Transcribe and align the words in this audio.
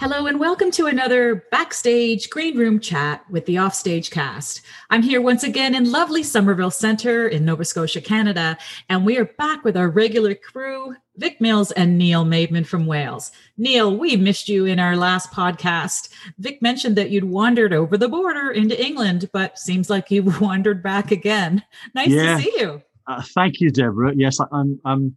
Hello, 0.00 0.26
and 0.26 0.40
welcome 0.40 0.72
to 0.72 0.86
another 0.86 1.46
backstage 1.52 2.28
green 2.28 2.58
room 2.58 2.80
chat 2.80 3.24
with 3.30 3.46
the 3.46 3.60
Offstage 3.60 4.10
cast. 4.10 4.60
I'm 4.90 5.02
here 5.02 5.20
once 5.20 5.44
again 5.44 5.72
in 5.72 5.92
lovely 5.92 6.24
Summerville 6.24 6.72
Centre 6.72 7.28
in 7.28 7.44
Nova 7.44 7.64
Scotia, 7.64 8.00
Canada, 8.00 8.58
and 8.88 9.06
we 9.06 9.16
are 9.18 9.24
back 9.24 9.62
with 9.62 9.76
our 9.76 9.88
regular 9.88 10.34
crew, 10.34 10.96
Vic 11.16 11.40
Mills 11.40 11.70
and 11.70 11.96
Neil 11.96 12.24
Maidman 12.24 12.66
from 12.66 12.86
Wales. 12.86 13.30
Neil, 13.56 13.96
we 13.96 14.16
missed 14.16 14.48
you 14.48 14.66
in 14.66 14.80
our 14.80 14.96
last 14.96 15.30
podcast. 15.30 16.08
Vic 16.38 16.60
mentioned 16.60 16.96
that 16.96 17.10
you'd 17.10 17.24
wandered 17.24 17.72
over 17.72 17.96
the 17.96 18.08
border 18.08 18.50
into 18.50 18.78
England, 18.84 19.30
but 19.32 19.60
seems 19.60 19.88
like 19.88 20.10
you've 20.10 20.40
wandered 20.40 20.82
back 20.82 21.12
again. 21.12 21.62
Nice 21.94 22.08
yeah. 22.08 22.36
to 22.36 22.42
see 22.42 22.52
you. 22.56 22.82
Uh, 23.06 23.22
thank 23.22 23.60
you, 23.60 23.70
Deborah. 23.70 24.12
Yes, 24.16 24.40
I, 24.40 24.46
I'm. 24.50 24.80
I'm 24.84 25.16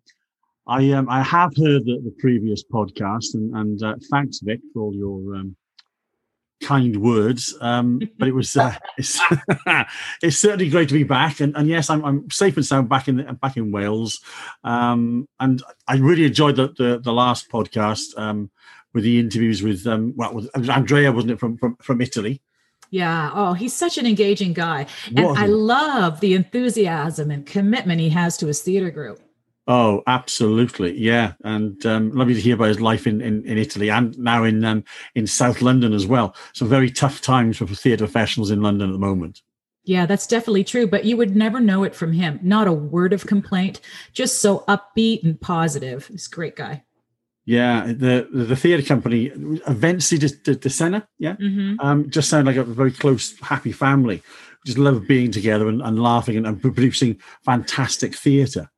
I 0.68 0.92
um, 0.92 1.10
I 1.10 1.24
have 1.24 1.56
heard 1.56 1.86
the, 1.86 2.02
the 2.04 2.14
previous 2.20 2.64
podcast, 2.64 3.34
and, 3.36 3.56
and 3.56 3.84
uh, 3.84 3.96
thanks, 4.12 4.40
Vic, 4.40 4.60
for 4.74 4.82
all 4.82 4.94
your 4.94 5.36
um, 5.36 5.56
kind 6.62 7.02
words. 7.02 7.56
Um, 7.62 8.02
but 8.18 8.28
it 8.28 8.34
was 8.34 8.56
uh, 8.58 8.76
it's, 8.98 9.20
it's 10.22 10.38
certainly 10.38 10.70
great 10.70 10.90
to 10.90 10.94
be 10.94 11.04
back, 11.04 11.40
and, 11.40 11.56
and 11.56 11.68
yes, 11.68 11.90
I'm, 11.90 12.04
I'm 12.04 12.30
safe 12.30 12.58
and 12.58 12.66
sound 12.66 12.90
back 12.90 13.08
in 13.08 13.24
back 13.42 13.58
in 13.58 13.72
Wales, 13.72 14.20
um, 14.64 15.28
and 15.40 15.64
I 15.88 15.98
really 15.98 16.26
enjoyed 16.26 16.58
the 16.58 16.68
the, 16.78 17.00
the 17.02 17.14
last 17.14 17.50
podcast 17.50 18.18
um, 18.18 18.52
with 18.94 19.04
the 19.04 19.20
interviews 19.20 19.64
with 19.64 19.88
um, 19.88 20.14
well, 20.18 20.34
with 20.34 20.70
Andrea, 20.70 21.12
wasn't 21.12 21.32
it 21.32 21.40
from 21.40 21.58
from 21.58 21.78
from 21.78 22.02
Italy? 22.02 22.42
Yeah. 22.90 23.32
Oh, 23.34 23.54
he's 23.54 23.74
such 23.74 23.98
an 23.98 24.06
engaging 24.06 24.54
guy. 24.54 24.88
And 25.14 25.38
I 25.38 25.46
love 25.48 26.22
the 26.22 26.36
enthusiasm 26.36 27.32
and 27.32 27.46
commitment 27.46 28.00
he 28.00 28.08
has 28.10 28.38
to 28.38 28.48
his 28.48 28.62
theater 28.62 28.92
group. 28.92 29.20
Oh, 29.70 30.02
absolutely, 30.08 30.98
yeah, 30.98 31.34
and 31.44 31.86
um, 31.86 32.12
lovely 32.12 32.36
to 32.36 32.40
hear 32.40 32.56
about 32.56 32.70
his 32.70 32.80
life 32.80 33.06
in, 33.06 33.20
in, 33.20 33.44
in 33.46 33.58
Italy 33.58 33.90
and 33.90 34.18
now 34.18 34.46
in 34.46 34.64
um, 34.64 34.86
in 35.14 35.28
South 35.28 35.62
London 35.62 35.92
as 35.92 36.08
well. 36.08 36.34
Some 36.54 36.70
very 36.70 36.90
tough 36.90 37.20
times 37.20 37.58
for 37.58 37.68
theatre 37.68 38.06
professionals 38.06 38.50
in 38.50 38.62
London 38.62 38.90
at 38.90 38.94
the 38.94 39.00
moment. 39.00 39.42
Yeah, 39.84 40.06
that's 40.06 40.26
definitely 40.26 40.64
true, 40.64 40.88
but 40.88 41.04
you 41.04 41.18
would 41.18 41.36
never 41.36 41.60
know 41.60 41.84
it 41.84 41.96
from 41.96 42.14
him. 42.14 42.40
Not 42.42 42.68
a 42.68 42.74
word 42.74 43.12
of 43.12 43.26
complaint, 43.26 43.82
just 44.14 44.40
so 44.40 44.60
upbeat 44.70 45.24
and 45.24 45.40
positive. 45.40 46.08
He's 46.08 46.28
a 46.28 46.36
great 46.36 46.56
guy. 46.56 46.84
Yeah, 47.46 47.88
the 47.88 48.28
the, 48.32 48.44
the 48.46 48.56
theatre 48.56 48.84
company, 48.84 49.32
Evenzi 49.32 50.18
de, 50.18 50.30
de, 50.30 50.56
de 50.56 50.70
Senna, 50.70 51.06
yeah, 51.20 51.36
mm-hmm. 51.36 51.80
um, 51.86 52.10
just 52.10 52.30
sound 52.30 52.48
like 52.48 52.56
a 52.56 52.64
very 52.64 52.92
close, 52.92 53.38
happy 53.40 53.74
family. 53.74 54.24
Just 54.66 54.78
love 54.78 55.08
being 55.08 55.32
together 55.32 55.68
and, 55.68 55.82
and 55.82 56.02
laughing 56.02 56.38
and, 56.38 56.48
and 56.48 56.62
producing 56.62 57.20
fantastic 57.44 58.16
theatre. 58.16 58.70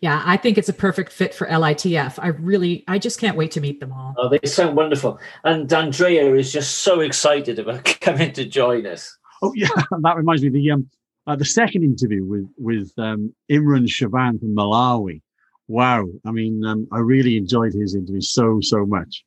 Yeah, 0.00 0.22
I 0.24 0.36
think 0.36 0.58
it's 0.58 0.68
a 0.68 0.74
perfect 0.74 1.12
fit 1.12 1.34
for 1.34 1.46
LITF. 1.46 2.18
I 2.18 2.28
really, 2.28 2.84
I 2.88 2.98
just 2.98 3.18
can't 3.18 3.36
wait 3.36 3.50
to 3.52 3.60
meet 3.60 3.80
them 3.80 3.92
all. 3.92 4.14
Oh, 4.18 4.28
they 4.28 4.46
sound 4.46 4.76
wonderful. 4.76 5.18
And 5.44 5.72
Andrea 5.72 6.34
is 6.34 6.52
just 6.52 6.78
so 6.78 7.00
excited 7.00 7.58
about 7.58 7.84
coming 8.00 8.32
to 8.32 8.44
join 8.44 8.86
us. 8.86 9.16
Oh, 9.42 9.52
yeah. 9.54 9.68
that 10.02 10.16
reminds 10.16 10.42
me 10.42 10.50
the 10.50 10.70
um, 10.70 10.88
uh, 11.26 11.36
the 11.36 11.44
second 11.44 11.84
interview 11.84 12.24
with 12.24 12.48
with 12.58 12.92
um, 12.98 13.34
Imran 13.50 13.88
Shaban 13.88 14.38
from 14.38 14.54
Malawi. 14.54 15.22
Wow. 15.68 16.06
I 16.26 16.32
mean, 16.32 16.64
um, 16.64 16.86
I 16.92 16.98
really 16.98 17.36
enjoyed 17.36 17.72
his 17.72 17.94
interview 17.94 18.20
so, 18.20 18.58
so 18.60 18.84
much. 18.84 19.24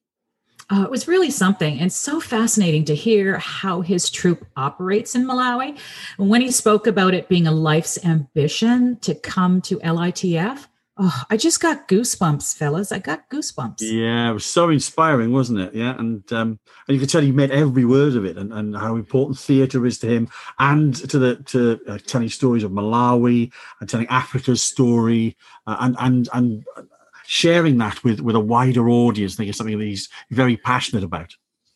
Uh, 0.69 0.83
it 0.83 0.89
was 0.89 1.07
really 1.07 1.29
something 1.29 1.79
and 1.79 1.93
so 1.93 2.19
fascinating 2.19 2.83
to 2.85 2.95
hear 2.95 3.37
how 3.37 3.81
his 3.81 4.09
troop 4.09 4.47
operates 4.57 5.13
in 5.13 5.23
Malawi. 5.25 5.77
And 6.17 6.29
when 6.29 6.41
he 6.41 6.49
spoke 6.49 6.87
about 6.87 7.13
it 7.13 7.29
being 7.29 7.45
a 7.45 7.51
life's 7.51 8.03
ambition 8.03 8.97
to 9.01 9.13
come 9.13 9.61
to 9.61 9.77
LITF, 9.77 10.67
oh, 10.97 11.23
I 11.29 11.37
just 11.37 11.59
got 11.59 11.87
goosebumps, 11.87 12.55
fellas. 12.55 12.91
I 12.91 12.97
got 12.97 13.29
goosebumps. 13.29 13.81
Yeah, 13.81 14.31
it 14.31 14.33
was 14.33 14.45
so 14.45 14.69
inspiring, 14.69 15.31
wasn't 15.31 15.59
it? 15.59 15.75
Yeah, 15.75 15.95
and 15.99 16.31
um, 16.33 16.59
and 16.87 16.95
you 16.95 16.99
could 16.99 17.09
tell 17.09 17.21
he 17.21 17.31
meant 17.31 17.51
every 17.51 17.85
word 17.85 18.15
of 18.15 18.25
it, 18.25 18.37
and, 18.37 18.51
and 18.53 18.75
how 18.75 18.95
important 18.95 19.37
theatre 19.37 19.85
is 19.85 19.99
to 19.99 20.07
him, 20.07 20.29
and 20.59 20.95
to 21.09 21.19
the 21.19 21.35
to 21.45 21.79
uh, 21.87 21.97
telling 22.07 22.29
stories 22.29 22.63
of 22.63 22.71
Malawi 22.71 23.51
and 23.79 23.89
telling 23.89 24.07
Africa's 24.07 24.63
story, 24.63 25.37
uh, 25.67 25.77
and 25.79 25.95
and 25.99 26.29
and 26.33 26.65
sharing 27.27 27.77
that 27.79 28.03
with 28.03 28.19
with 28.19 28.35
a 28.35 28.39
wider 28.39 28.89
audience. 28.89 29.35
I 29.35 29.37
think 29.37 29.49
is 29.49 29.57
something 29.57 29.77
that 29.77 29.85
he's 29.85 30.09
very 30.31 30.57
passionate 30.57 31.03
about. 31.03 31.35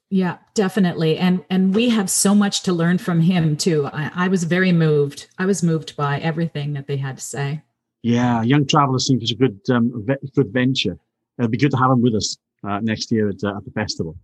Yeah, 0.10 0.38
definitely. 0.56 1.18
And 1.18 1.44
and 1.50 1.76
we 1.76 1.90
have 1.90 2.10
so 2.10 2.34
much 2.34 2.64
to 2.64 2.74
learn 2.74 2.98
from 2.98 3.22
him 3.22 3.56
too. 3.56 3.88
I, 3.94 4.12
I 4.16 4.28
was 4.28 4.44
very 4.44 4.72
moved. 4.72 5.28
I 5.38 5.46
was 5.46 5.62
moved 5.62 5.96
by 5.96 6.20
everything 6.20 6.74
that 6.74 6.88
they 6.88 6.98
had 6.98 7.18
to 7.18 7.24
say. 7.24 7.62
Yeah, 8.02 8.42
Young 8.42 8.66
Travelers 8.66 9.08
seems 9.08 9.24
such 9.24 9.36
a 9.36 9.36
good 9.36 9.60
um, 9.70 10.06
good 10.36 10.52
venture. 10.52 10.98
It'd 11.38 11.52
be 11.52 11.58
good 11.58 11.72
to 11.72 11.78
have 11.78 11.92
him 11.92 12.02
with 12.02 12.16
us 12.16 12.38
uh, 12.68 12.80
next 12.80 13.12
year 13.12 13.30
at, 13.30 13.44
uh, 13.44 13.58
at 13.58 13.66
the 13.66 13.72
festival. 13.72 14.16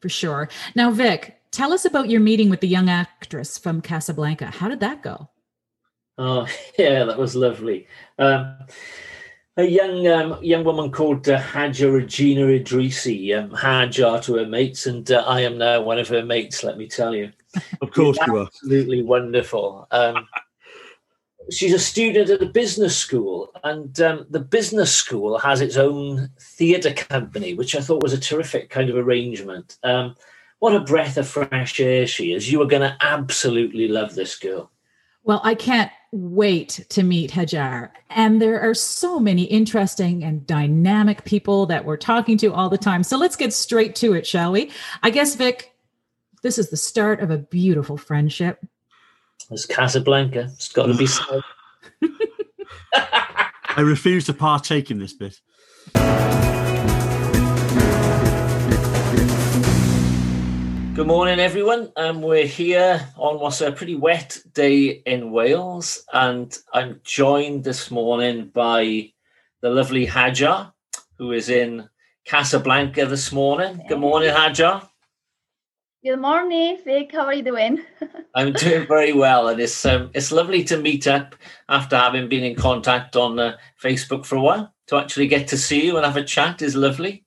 For 0.00 0.08
sure. 0.08 0.48
Now, 0.76 0.90
Vic, 0.90 1.40
tell 1.50 1.72
us 1.72 1.84
about 1.84 2.10
your 2.10 2.20
meeting 2.20 2.50
with 2.50 2.60
the 2.60 2.68
young 2.68 2.88
actress 2.88 3.56
from 3.56 3.80
Casablanca. 3.80 4.46
How 4.46 4.68
did 4.68 4.80
that 4.80 5.02
go? 5.02 5.30
Oh, 6.18 6.46
yeah, 6.78 7.04
that 7.04 7.18
was 7.18 7.34
lovely. 7.34 7.86
Um, 8.18 8.56
a 9.56 9.64
young 9.64 10.06
um, 10.08 10.42
young 10.42 10.64
woman 10.64 10.90
called 10.90 11.28
uh, 11.28 11.40
Hajar 11.40 12.02
Reghini 12.02 12.60
Idrissi, 12.60 13.38
um, 13.38 13.50
Hajar 13.50 14.22
to 14.24 14.36
her 14.36 14.46
mates, 14.46 14.86
and 14.86 15.08
uh, 15.10 15.24
I 15.26 15.42
am 15.42 15.58
now 15.58 15.80
one 15.82 15.98
of 15.98 16.08
her 16.08 16.24
mates. 16.24 16.64
Let 16.64 16.76
me 16.76 16.88
tell 16.88 17.14
you, 17.14 17.30
of 17.80 17.92
course 17.92 18.18
you 18.26 18.36
are. 18.36 18.46
Absolutely 18.46 19.02
wonderful. 19.02 19.86
Um, 19.92 20.26
she's 21.50 21.72
a 21.72 21.78
student 21.78 22.30
at 22.30 22.42
a 22.42 22.46
business 22.46 22.96
school, 22.96 23.52
and 23.62 24.00
um, 24.00 24.26
the 24.28 24.40
business 24.40 24.92
school 24.92 25.38
has 25.38 25.60
its 25.60 25.76
own 25.76 26.30
theatre 26.40 26.92
company, 26.92 27.54
which 27.54 27.76
I 27.76 27.80
thought 27.80 28.02
was 28.02 28.12
a 28.12 28.20
terrific 28.20 28.70
kind 28.70 28.90
of 28.90 28.96
arrangement. 28.96 29.78
Um, 29.84 30.16
what 30.58 30.74
a 30.74 30.80
breath 30.80 31.16
of 31.16 31.28
fresh 31.28 31.78
air 31.78 32.08
she 32.08 32.32
is! 32.32 32.50
You 32.50 32.60
are 32.62 32.66
going 32.66 32.82
to 32.82 32.96
absolutely 33.00 33.86
love 33.86 34.16
this 34.16 34.36
girl. 34.36 34.72
Well, 35.22 35.40
I 35.44 35.54
can't 35.54 35.92
wait 36.14 36.86
to 36.90 37.02
meet 37.02 37.32
Hajar. 37.32 37.90
And 38.08 38.40
there 38.40 38.60
are 38.60 38.72
so 38.72 39.18
many 39.18 39.42
interesting 39.42 40.22
and 40.22 40.46
dynamic 40.46 41.24
people 41.24 41.66
that 41.66 41.84
we're 41.84 41.96
talking 41.96 42.38
to 42.38 42.54
all 42.54 42.70
the 42.70 42.78
time. 42.78 43.02
So 43.02 43.18
let's 43.18 43.34
get 43.34 43.52
straight 43.52 43.96
to 43.96 44.12
it, 44.14 44.24
shall 44.24 44.52
we? 44.52 44.70
I 45.02 45.10
guess, 45.10 45.34
Vic, 45.34 45.74
this 46.42 46.56
is 46.56 46.70
the 46.70 46.76
start 46.76 47.20
of 47.20 47.32
a 47.32 47.38
beautiful 47.38 47.96
friendship. 47.96 48.64
It's 49.50 49.66
Casablanca. 49.66 50.50
It's 50.54 50.72
got 50.72 50.86
to 50.86 50.94
be 50.94 51.06
so. 51.06 51.42
I 52.94 53.80
refuse 53.80 54.24
to 54.26 54.34
partake 54.34 54.92
in 54.92 55.00
this 55.00 55.12
bit. 55.12 55.40
Good 60.94 61.08
morning, 61.08 61.40
everyone. 61.40 61.90
Um, 61.96 62.22
we're 62.22 62.46
here 62.46 63.04
on 63.16 63.40
what's 63.40 63.60
a 63.60 63.72
pretty 63.72 63.96
wet 63.96 64.38
day 64.52 65.02
in 65.04 65.32
Wales, 65.32 66.04
and 66.12 66.56
I'm 66.72 67.00
joined 67.02 67.64
this 67.64 67.90
morning 67.90 68.52
by 68.54 69.10
the 69.60 69.70
lovely 69.70 70.06
Hajar, 70.06 70.72
who 71.18 71.32
is 71.32 71.48
in 71.48 71.88
Casablanca 72.24 73.06
this 73.06 73.32
morning. 73.32 73.82
Good 73.88 73.98
morning, 73.98 74.30
Hajar. 74.30 74.88
Good 76.04 76.20
morning, 76.20 76.78
Vic. 76.84 77.10
How 77.10 77.24
are 77.24 77.34
you 77.34 77.42
doing? 77.42 77.80
I'm 78.36 78.52
doing 78.52 78.86
very 78.86 79.12
well, 79.12 79.48
and 79.48 79.60
it's 79.60 79.84
um, 79.84 80.12
it's 80.14 80.30
lovely 80.30 80.62
to 80.62 80.76
meet 80.76 81.08
up 81.08 81.34
after 81.68 81.96
having 81.96 82.28
been 82.28 82.44
in 82.44 82.54
contact 82.54 83.16
on 83.16 83.40
uh, 83.40 83.56
Facebook 83.82 84.24
for 84.24 84.36
a 84.36 84.40
while. 84.40 84.72
To 84.86 84.96
actually 84.98 85.26
get 85.26 85.48
to 85.48 85.58
see 85.58 85.86
you 85.86 85.96
and 85.96 86.06
have 86.06 86.16
a 86.16 86.22
chat 86.22 86.62
is 86.62 86.76
lovely. 86.76 87.24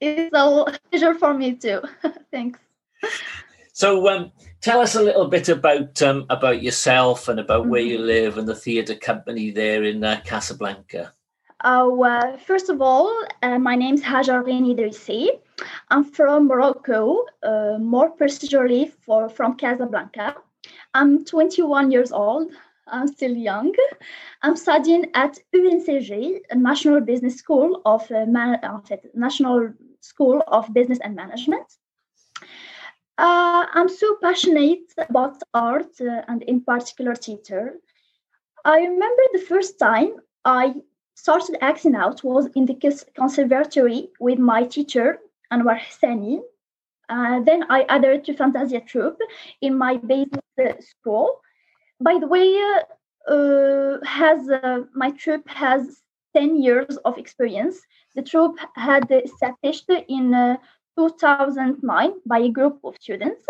It's 0.00 0.34
a 0.34 0.78
pleasure 0.90 1.14
for 1.14 1.32
me 1.32 1.54
too. 1.54 1.80
Thanks. 2.32 2.58
So, 3.72 4.08
um, 4.08 4.30
tell 4.60 4.80
us 4.80 4.94
a 4.94 5.02
little 5.02 5.26
bit 5.26 5.48
about 5.48 6.00
um, 6.00 6.26
about 6.30 6.62
yourself 6.62 7.28
and 7.28 7.40
about 7.40 7.62
mm-hmm. 7.62 7.70
where 7.70 7.80
you 7.80 7.98
live 7.98 8.38
and 8.38 8.46
the 8.46 8.54
theatre 8.54 8.94
company 8.94 9.50
there 9.50 9.82
in 9.82 10.04
uh, 10.04 10.20
Casablanca. 10.24 11.12
Uh, 11.64 12.36
first 12.36 12.68
of 12.68 12.82
all, 12.82 13.10
uh, 13.42 13.58
my 13.58 13.74
name 13.74 13.94
is 13.94 14.02
Hajar 14.02 14.44
Idrissi. 14.44 15.28
I'm 15.88 16.04
from 16.04 16.46
Morocco, 16.46 17.24
uh, 17.42 17.78
more 17.80 18.10
precisely 18.10 18.92
for, 19.04 19.28
from 19.30 19.56
Casablanca. 19.56 20.36
I'm 20.92 21.24
21 21.24 21.90
years 21.90 22.12
old. 22.12 22.52
I'm 22.86 23.08
still 23.08 23.34
young. 23.34 23.74
I'm 24.42 24.56
studying 24.56 25.06
at 25.14 25.38
ENCG, 25.54 26.40
National 26.54 27.00
Business 27.00 27.36
School 27.36 27.80
of 27.86 28.10
uh, 28.10 28.26
Man- 28.26 28.60
National 29.14 29.72
School 30.00 30.42
of 30.48 30.72
Business 30.74 30.98
and 31.02 31.16
Management. 31.16 31.66
Uh, 33.16 33.66
I'm 33.72 33.88
so 33.88 34.16
passionate 34.20 34.92
about 34.98 35.40
art 35.52 36.00
uh, 36.00 36.22
and, 36.26 36.42
in 36.42 36.62
particular, 36.62 37.14
theater. 37.14 37.74
I 38.64 38.78
remember 38.78 39.22
the 39.32 39.44
first 39.48 39.78
time 39.78 40.16
I 40.44 40.74
started 41.14 41.58
acting 41.60 41.94
out 41.94 42.24
was 42.24 42.48
in 42.56 42.66
the 42.66 42.74
conservatory 43.14 44.08
with 44.18 44.38
my 44.40 44.64
teacher, 44.64 45.20
Anwar 45.52 45.78
Hassani. 45.78 46.40
Uh, 47.08 47.40
then 47.40 47.64
I 47.70 47.82
added 47.88 48.24
to 48.24 48.34
FunTasia 48.34 48.84
Troupe 48.86 49.20
in 49.60 49.78
my 49.78 49.96
basic 49.98 50.42
uh, 50.58 50.72
school. 50.80 51.40
By 52.00 52.18
the 52.18 52.26
way, 52.26 52.58
uh, 53.28 54.04
has 54.04 54.48
uh, 54.48 54.80
my 54.94 55.10
troupe 55.10 55.48
has 55.48 56.00
10 56.34 56.60
years 56.60 56.96
of 57.04 57.16
experience. 57.16 57.80
The 58.16 58.22
troupe 58.22 58.58
had 58.74 59.08
established 59.10 59.88
in 60.08 60.58
2009 60.96 62.12
by 62.26 62.38
a 62.38 62.50
group 62.50 62.80
of 62.84 62.94
students. 63.00 63.44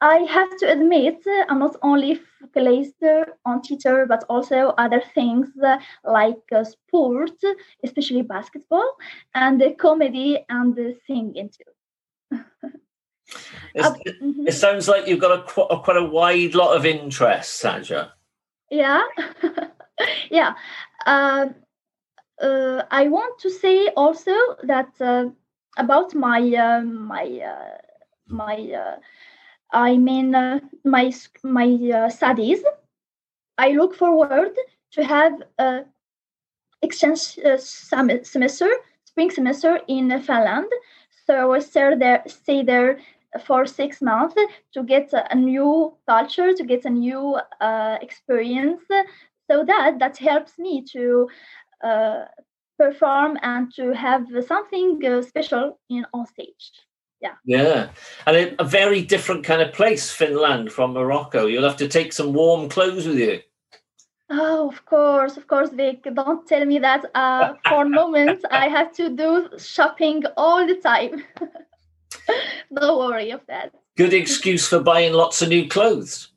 I 0.00 0.18
have 0.18 0.56
to 0.58 0.70
admit, 0.70 1.26
uh, 1.26 1.44
I'm 1.48 1.58
not 1.58 1.76
only 1.82 2.20
focused 2.54 3.02
on 3.44 3.62
theater, 3.62 4.06
but 4.08 4.24
also 4.28 4.74
other 4.78 5.02
things 5.14 5.48
uh, 5.64 5.78
like 6.04 6.36
uh, 6.54 6.62
sport, 6.62 7.32
especially 7.82 8.22
basketball, 8.22 8.96
and 9.34 9.60
comedy 9.78 10.44
and 10.48 10.78
singing 11.06 11.50
too. 11.50 12.38
uh, 12.38 12.38
mm-hmm. 13.76 14.46
It 14.46 14.54
sounds 14.54 14.86
like 14.86 15.08
you've 15.08 15.20
got 15.20 15.40
a, 15.40 15.60
a, 15.62 15.80
quite 15.80 15.96
a 15.96 16.04
wide 16.04 16.54
lot 16.54 16.76
of 16.76 16.86
interests, 16.86 17.54
Sandra. 17.54 18.12
Yeah, 18.70 19.02
yeah. 20.30 20.54
Uh, 21.06 21.46
uh, 22.40 22.84
I 22.90 23.08
want 23.08 23.40
to 23.40 23.50
say 23.50 23.88
also 23.96 24.34
that 24.62 24.90
uh, 25.00 25.30
about 25.78 26.14
my 26.14 26.40
my 26.82 27.42
my 28.28 28.98
I 29.72 29.96
mean, 29.98 30.34
uh, 30.34 30.60
my 30.84 31.12
my 31.44 31.68
uh, 31.94 32.08
studies. 32.10 32.62
I 33.58 33.70
look 33.70 33.94
forward 33.94 34.54
to 34.92 35.04
have 35.04 35.42
a 35.58 35.84
exchange 36.82 37.38
uh, 37.44 37.56
semester, 37.56 38.70
spring 39.04 39.30
semester 39.30 39.80
in 39.88 40.10
Finland. 40.20 40.66
So 41.26 41.52
I 41.54 41.58
stay 41.60 41.94
there, 41.94 42.22
stay 42.26 42.62
there 42.62 42.98
for 43.44 43.66
six 43.66 44.00
months 44.00 44.34
to 44.72 44.82
get 44.82 45.12
a 45.12 45.34
new 45.34 45.94
culture, 46.08 46.52
to 46.54 46.64
get 46.64 46.84
a 46.84 46.90
new 46.90 47.38
uh, 47.60 47.98
experience. 48.00 48.82
So 49.50 49.64
that 49.64 49.98
that 49.98 50.18
helps 50.18 50.58
me 50.58 50.82
to 50.92 51.28
uh, 51.84 52.24
perform 52.78 53.36
and 53.42 53.72
to 53.74 53.94
have 53.94 54.26
something 54.46 55.04
uh, 55.04 55.22
special 55.22 55.78
in 55.90 56.06
on 56.12 56.26
stage. 56.26 56.72
Yeah. 57.20 57.34
Yeah. 57.44 57.88
And 58.26 58.54
a 58.58 58.64
very 58.64 59.02
different 59.02 59.44
kind 59.44 59.60
of 59.60 59.72
place 59.72 60.10
finland 60.10 60.72
from 60.72 60.92
morocco. 60.92 61.46
You'll 61.46 61.68
have 61.68 61.76
to 61.78 61.88
take 61.88 62.12
some 62.12 62.32
warm 62.32 62.68
clothes 62.68 63.06
with 63.06 63.18
you. 63.18 63.40
Oh 64.30 64.68
of 64.68 64.84
course 64.84 65.36
of 65.36 65.46
course 65.48 65.70
vic. 65.70 66.06
Don't 66.14 66.46
tell 66.46 66.64
me 66.64 66.78
that 66.78 67.04
uh, 67.14 67.54
for 67.68 67.82
a 67.86 67.88
moment. 68.00 68.44
I 68.50 68.68
have 68.68 68.92
to 68.92 69.10
do 69.10 69.48
shopping 69.58 70.24
all 70.36 70.66
the 70.66 70.76
time. 70.76 71.24
No 72.70 72.98
worry 72.98 73.30
of 73.30 73.40
that. 73.46 73.72
Good 73.96 74.12
excuse 74.12 74.68
for 74.68 74.80
buying 74.80 75.14
lots 75.14 75.40
of 75.40 75.48
new 75.48 75.66
clothes. 75.66 76.28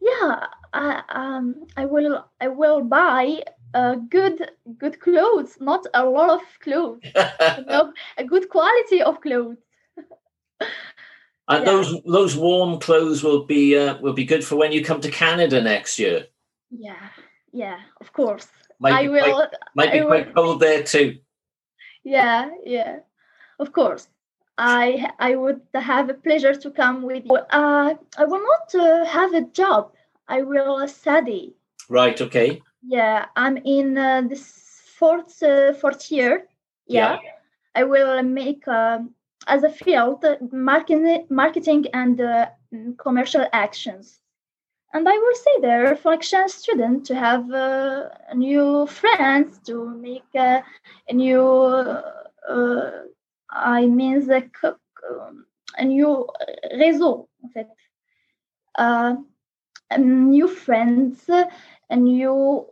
Yeah 0.00 0.46
I, 0.72 1.02
um, 1.08 1.66
I 1.76 1.84
will 1.86 2.24
i 2.40 2.48
will 2.48 2.82
buy 2.82 3.42
uh, 3.74 3.94
good 4.10 4.50
good 4.78 5.00
clothes 5.00 5.56
not 5.60 5.86
a 5.94 6.04
lot 6.04 6.30
of 6.30 6.42
clothes 6.60 7.00
you 7.04 7.64
know, 7.66 7.92
a 8.16 8.24
good 8.24 8.48
quality 8.48 9.02
of 9.02 9.20
clothes 9.20 9.58
and 11.48 11.64
yeah. 11.64 11.72
those 11.72 12.02
those 12.02 12.36
warm 12.36 12.78
clothes 12.78 13.22
will 13.22 13.44
be 13.44 13.76
uh, 13.76 13.98
will 13.98 14.12
be 14.12 14.24
good 14.24 14.44
for 14.44 14.56
when 14.56 14.72
you 14.72 14.84
come 14.84 15.00
to 15.00 15.10
Canada 15.10 15.62
next 15.62 15.98
year. 15.98 16.26
Yeah, 16.70 17.08
yeah, 17.52 17.78
of 18.00 18.12
course. 18.12 18.46
Might 18.78 18.92
I 18.92 19.08
will. 19.08 19.34
Quite, 19.34 19.48
might 19.74 19.92
be 19.92 20.00
I 20.00 20.04
quite 20.04 20.26
will, 20.26 20.34
cold 20.34 20.60
there 20.60 20.82
too. 20.82 21.18
Yeah, 22.04 22.50
yeah, 22.64 22.98
of 23.58 23.72
course. 23.72 24.08
I 24.58 25.10
I 25.18 25.36
would 25.36 25.62
have 25.74 26.10
a 26.10 26.14
pleasure 26.14 26.54
to 26.54 26.70
come 26.70 27.02
with 27.02 27.24
you. 27.24 27.36
Uh, 27.36 27.94
I 28.18 28.24
will 28.24 28.42
not 28.42 28.74
uh, 28.74 29.04
have 29.06 29.32
a 29.32 29.42
job. 29.42 29.92
I 30.28 30.42
will 30.42 30.86
study. 30.86 31.54
Right. 31.88 32.20
Okay. 32.20 32.60
Yeah, 32.82 33.26
I'm 33.36 33.56
in 33.58 33.98
uh, 33.98 34.22
this 34.28 34.82
fourth 34.96 35.42
uh, 35.42 35.72
fourth 35.74 36.10
year. 36.10 36.46
Yeah. 36.86 37.18
yeah. 37.22 37.30
I 37.74 37.84
will 37.84 38.22
make 38.22 38.66
um, 38.66 39.14
as 39.46 39.62
a 39.62 39.70
field 39.70 40.24
marketing, 40.52 41.26
marketing 41.30 41.86
and 41.92 42.20
uh, 42.20 42.46
commercial 42.98 43.46
actions. 43.52 44.20
And 44.92 45.06
I 45.06 45.12
will 45.12 45.34
stay 45.34 45.60
there 45.60 45.96
for 45.96 46.14
exchange 46.14 46.50
student 46.50 47.04
to 47.06 47.14
have 47.14 47.50
uh, 47.52 48.08
new 48.34 48.86
friends, 48.86 49.58
to 49.66 49.84
make 49.90 50.24
uh, 50.34 50.62
a 51.08 51.12
new, 51.12 51.44
uh, 51.44 52.90
I 53.50 53.86
mean, 53.86 54.26
the, 54.26 54.48
um, 55.10 55.44
a 55.76 55.84
new 55.84 56.26
réseau, 56.74 57.28
en 57.44 57.50
fait. 57.50 57.68
Uh, 59.90 59.96
new 59.96 60.48
friends, 60.48 61.28
a 61.28 61.96
new 61.96 62.66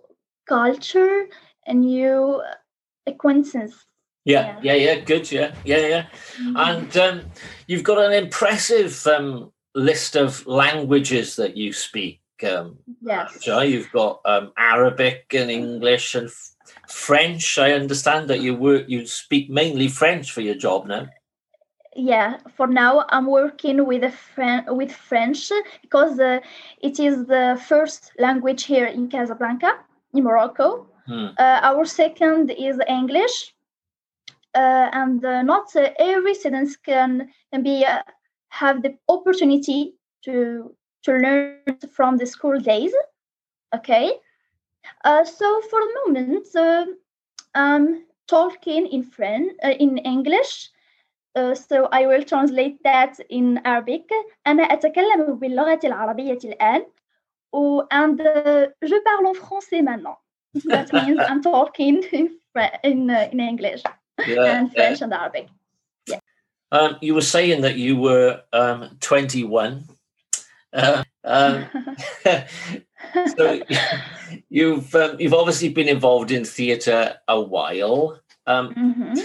culture, 0.47 1.27
a 1.67 1.75
new 1.75 2.43
acquaintance 3.07 3.87
yeah, 4.27 4.59
yeah, 4.61 4.75
yeah, 4.75 4.97
good, 4.97 5.31
yeah, 5.31 5.55
yeah, 5.65 5.87
yeah. 5.87 6.07
Mm-hmm. 6.37 6.57
And 6.57 6.97
um, 6.97 7.21
you've 7.69 7.85
got 7.85 8.05
an 8.05 8.13
impressive 8.13 9.07
um, 9.07 9.53
list 9.77 10.17
of 10.17 10.45
languages 10.49 11.37
that 11.37 11.57
you 11.57 11.73
speak. 11.73 12.21
Um, 12.43 12.79
yes. 13.01 13.47
You've 13.47 13.91
got 13.93 14.21
um, 14.25 14.53
Arabic 14.59 15.27
and 15.33 15.49
English 15.49 16.17
and 16.17 16.29
French. 16.89 17.57
I 17.57 17.73
understand 17.73 18.29
that 18.29 18.41
you 18.41 18.57
work, 18.57 18.87
you 18.89 19.07
speak 19.07 19.49
mainly 19.49 19.87
French 19.87 20.33
for 20.33 20.41
your 20.41 20.57
job 20.57 20.89
now. 20.89 21.07
Yeah, 21.97 22.37
for 22.55 22.67
now 22.67 23.07
I'm 23.09 23.27
working 23.27 23.87
with 23.87 24.05
a 24.05 24.11
friend 24.11 24.67
with 24.69 24.93
French 24.93 25.51
because 25.81 26.21
uh, 26.21 26.41
it 26.83 27.01
is 27.01 27.25
the 27.27 27.59
first 27.67 28.13
language 28.19 28.65
here 28.65 28.87
in 28.87 29.09
Casablanca, 29.09 29.79
in 30.13 30.25
Morocco. 30.25 30.87
Hmm. 31.07 31.29
Uh, 31.39 31.61
our 31.63 31.87
second 31.87 32.51
is 32.51 32.79
English 32.87 33.55
uh, 34.55 34.91
and 34.93 35.25
uh, 35.25 35.43
not 35.43 35.75
uh, 35.77 35.91
every 35.99 36.35
students 36.35 36.77
can, 36.77 37.31
can 37.53 37.63
be 37.63 37.85
have 38.49 38.83
the 38.83 38.95
opportunity 39.09 39.95
to 40.25 40.75
to 41.03 41.13
learn 41.13 41.59
from 41.93 42.17
the 42.17 42.27
school 42.27 42.59
days. 42.59 42.93
Okay, 43.75 44.13
so 45.25 45.61
for 45.71 45.81
the 45.81 46.01
moment, 46.07 46.49
I'm 47.55 48.05
talking 48.27 48.87
in 48.87 49.03
French, 49.03 49.53
in 49.63 49.99
English. 49.99 50.71
Uh, 51.36 51.56
so 51.56 51.88
I 51.92 52.08
will 52.08 52.24
translate 52.24 52.84
that 52.84 53.20
in 53.30 53.60
Arabic. 53.66 54.10
أنا 54.48 54.64
أتكلم 54.64 55.40
باللغة 55.40 55.80
العربية 55.84 56.40
الآن. 56.46 56.86
و, 57.54 57.84
and 57.92 58.22
uh, 58.22 58.68
je 58.82 58.96
parle 59.04 59.28
en 59.28 59.34
français 59.34 59.82
maintenant. 59.82 60.18
That 60.66 60.92
means 60.94 61.20
I'm 61.20 61.42
talking 61.42 62.04
in, 62.12 62.30
in, 62.84 63.10
uh, 63.10 63.30
in 63.32 63.40
English 63.40 63.84
yeah, 64.28 64.60
and 64.60 64.72
French 64.74 65.00
yeah. 65.00 65.04
and 65.06 65.14
Arabic. 65.14 65.48
Yeah. 66.08 66.20
Um, 66.72 66.98
you 67.02 67.14
were 67.14 67.22
saying 67.22 67.62
that 67.62 67.76
you 67.76 67.96
were 67.96 68.42
um, 68.54 68.98
21. 69.00 69.86
Uh, 70.74 71.04
um, 71.24 71.66
so 73.36 73.62
you've 74.50 74.96
um, 74.96 75.18
you've 75.20 75.34
obviously 75.34 75.70
been 75.70 75.90
involved 75.90 76.32
in 76.32 76.46
theatre 76.46 77.18
a 77.28 77.40
while. 77.40 78.20
Um, 78.48 78.74
mm-hmm. 78.74 79.20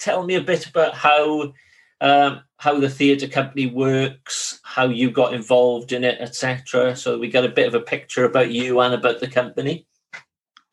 Tell 0.00 0.24
me 0.24 0.34
a 0.34 0.40
bit 0.40 0.66
about 0.66 0.94
how 0.94 1.52
um, 2.00 2.40
how 2.56 2.80
the 2.80 2.88
theatre 2.88 3.28
company 3.28 3.66
works, 3.66 4.60
how 4.64 4.86
you 4.86 5.10
got 5.10 5.34
involved 5.34 5.92
in 5.92 6.02
it, 6.02 6.18
etc. 6.20 6.96
So 6.96 7.18
we 7.18 7.28
get 7.28 7.44
a 7.44 7.48
bit 7.48 7.68
of 7.68 7.74
a 7.74 7.80
picture 7.80 8.24
about 8.24 8.50
you 8.50 8.80
and 8.80 8.94
about 8.94 9.20
the 9.20 9.28
company. 9.28 9.86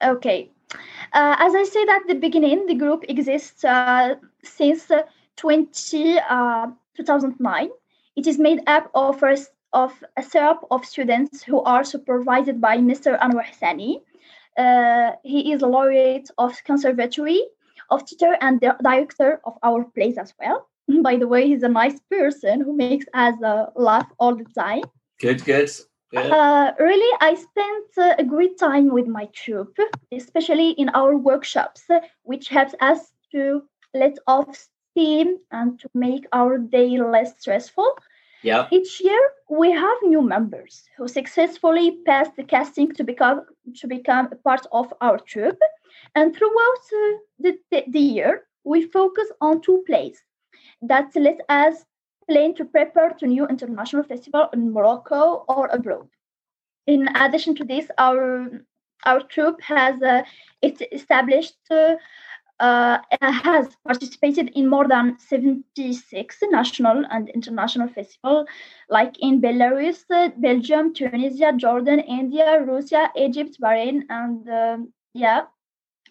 Okay, 0.03 0.49
uh, 1.13 1.35
as 1.39 1.55
I 1.55 1.63
said 1.63 1.89
at 1.89 2.07
the 2.07 2.15
beginning, 2.15 2.65
the 2.65 2.75
group 2.75 3.05
exists 3.07 3.63
uh, 3.63 4.15
since 4.43 4.91
20, 5.37 6.19
uh, 6.19 6.67
2009. 6.95 7.69
It 8.15 8.27
is 8.27 8.39
made 8.39 8.61
up 8.67 8.89
of 8.93 9.21
a, 9.23 9.37
of 9.73 9.93
a 10.17 10.23
setup 10.23 10.67
of 10.71 10.85
students 10.85 11.43
who 11.43 11.61
are 11.61 11.83
supervised 11.83 12.59
by 12.59 12.77
Mr. 12.77 13.19
Anwar 13.19 13.45
Hassani. 13.45 14.01
Uh, 14.57 15.11
he 15.23 15.51
is 15.51 15.61
a 15.61 15.67
laureate 15.67 16.29
of 16.37 16.63
Conservatory 16.63 17.43
of 17.89 18.07
Theater 18.07 18.37
and 18.41 18.59
the 18.59 18.75
director 18.83 19.39
of 19.45 19.57
our 19.63 19.83
place 19.83 20.17
as 20.17 20.33
well. 20.39 20.67
By 21.01 21.17
the 21.17 21.27
way, 21.27 21.47
he's 21.47 21.63
a 21.63 21.69
nice 21.69 21.99
person 22.09 22.61
who 22.61 22.73
makes 22.73 23.05
us 23.13 23.35
uh, 23.43 23.67
laugh 23.75 24.07
all 24.19 24.35
the 24.35 24.45
time. 24.55 24.83
Good, 25.19 25.43
good. 25.43 25.69
Uh, 26.15 26.71
really, 26.79 27.17
I 27.19 27.35
spent 27.35 27.97
uh, 27.97 28.15
a 28.17 28.23
great 28.23 28.57
time 28.57 28.89
with 28.93 29.07
my 29.07 29.25
troupe, 29.33 29.77
especially 30.11 30.69
in 30.71 30.89
our 30.89 31.17
workshops, 31.17 31.83
which 32.23 32.47
helps 32.47 32.73
us 32.79 33.11
to 33.33 33.63
let 33.93 34.17
off 34.25 34.55
steam 34.55 35.37
and 35.51 35.79
to 35.79 35.89
make 35.93 36.25
our 36.31 36.57
day 36.57 36.97
less 36.97 37.39
stressful. 37.39 37.91
Yeah. 38.43 38.67
Each 38.71 39.01
year, 39.01 39.19
we 39.49 39.71
have 39.71 39.97
new 40.03 40.21
members 40.21 40.83
who 40.97 41.07
successfully 41.07 41.99
pass 42.05 42.29
the 42.37 42.43
casting 42.43 42.93
to 42.93 43.03
become 43.03 43.45
to 43.75 43.87
become 43.87 44.29
a 44.31 44.35
part 44.35 44.65
of 44.71 44.93
our 45.01 45.17
troupe. 45.17 45.59
And 46.15 46.35
throughout 46.35 46.83
uh, 46.93 47.17
the, 47.39 47.57
the, 47.71 47.83
the 47.87 47.99
year, 47.99 48.47
we 48.63 48.83
focus 48.83 49.29
on 49.41 49.61
two 49.61 49.83
plays 49.87 50.21
that 50.81 51.15
let 51.15 51.39
us 51.49 51.85
plan 52.29 52.53
to 52.55 52.65
prepare 52.65 53.11
to 53.11 53.27
new 53.27 53.47
international 53.47 54.03
festival 54.03 54.49
in 54.53 54.71
Morocco 54.71 55.45
or 55.47 55.67
abroad. 55.67 56.07
In 56.85 57.07
addition 57.15 57.55
to 57.55 57.63
this, 57.63 57.87
our 57.97 58.49
our 59.05 59.21
troupe 59.21 59.61
has 59.61 60.01
uh, 60.01 60.23
it 60.61 60.81
established 60.91 61.55
uh, 61.69 61.95
uh, 62.59 62.97
has 63.21 63.67
participated 63.85 64.49
in 64.55 64.67
more 64.67 64.87
than 64.87 65.17
76 65.19 66.37
national 66.49 67.03
and 67.11 67.29
international 67.29 67.87
festivals, 67.87 68.47
like 68.89 69.15
in 69.19 69.39
Belarus, 69.39 70.03
Belgium, 70.37 70.93
Tunisia, 70.93 71.53
Jordan, 71.55 71.99
India, 71.99 72.61
Russia, 72.63 73.11
Egypt, 73.15 73.57
Bahrain, 73.61 74.03
and 74.09 74.49
um, 74.49 74.93
yeah, 75.13 75.43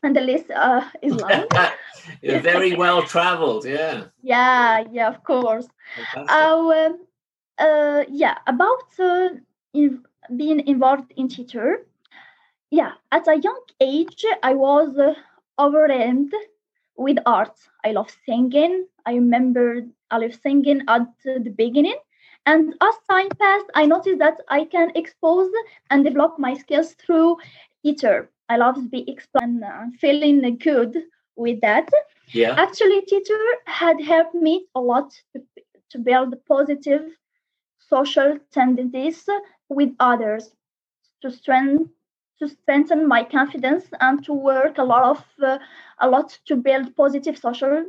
and 0.03 0.17
the 0.17 0.21
list 0.21 0.51
uh, 0.51 0.83
is 1.03 1.15
long. 1.17 1.47
You're 2.23 2.41
very 2.41 2.75
well 2.75 3.03
traveled, 3.03 3.65
yeah. 3.67 4.05
Yeah, 4.23 4.85
yeah, 4.93 5.09
of 5.09 5.23
course. 5.25 5.69
Uh, 6.27 6.91
uh, 7.59 8.05
yeah, 8.09 8.39
about 8.47 8.89
uh, 8.99 9.29
in 9.73 10.05
being 10.37 10.67
involved 10.67 11.13
in 11.17 11.29
theater. 11.29 11.87
Yeah, 12.71 12.93
at 13.13 13.27
a 13.29 13.39
young 13.39 13.61
age, 13.81 14.25
I 14.43 14.55
was 14.55 14.97
uh, 14.99 15.15
overwhelmed 15.59 16.33
with 16.97 17.19
art. 17.27 17.59
I 17.85 17.93
love 17.93 18.11
singing. 18.25 18.87
I 19.07 19.15
remember 19.15 19.83
I 20.11 20.19
love 20.19 20.35
singing 20.35 20.83
at 20.89 21.09
the 21.25 21.51
beginning. 21.51 21.99
And 22.47 22.75
as 22.81 22.95
time 23.09 23.29
passed, 23.39 23.67
I 23.75 23.87
noticed 23.87 24.19
that 24.19 24.41
I 24.49 24.65
can 24.65 24.91
expose 24.95 25.51
and 25.91 26.05
develop 26.05 26.39
my 26.39 26.55
skills 26.55 26.93
through 26.95 27.39
theater. 27.83 28.31
I 28.49 28.57
love 28.57 28.77
to 28.77 28.89
be 28.89 29.09
explained 29.11 29.63
and 29.65 29.99
feeling 29.99 30.59
good 30.59 30.97
with 31.37 31.61
that. 31.61 31.89
Yeah. 32.29 32.55
Actually, 32.59 33.03
teacher 33.03 33.39
had 33.67 34.01
helped 34.01 34.35
me 34.35 34.67
a 34.75 34.81
lot 34.81 35.13
to, 35.35 35.43
to 35.91 35.99
build 35.99 36.35
positive 36.49 37.03
social 37.79 38.39
tendencies 38.53 39.29
with 39.69 39.91
others, 40.01 40.55
to 41.23 41.31
strengthen 41.31 41.91
to 42.39 42.49
strengthen 42.49 43.09
my 43.09 43.25
confidence 43.25 43.85
and 44.01 44.23
to 44.25 44.33
work 44.33 44.79
a 44.79 44.85
lot 44.85 45.03
of 45.03 45.25
uh, 45.43 45.59
a 46.01 46.09
lot 46.09 46.39
to 46.47 46.57
build 46.57 46.95
positive 46.95 47.39
social 47.39 47.85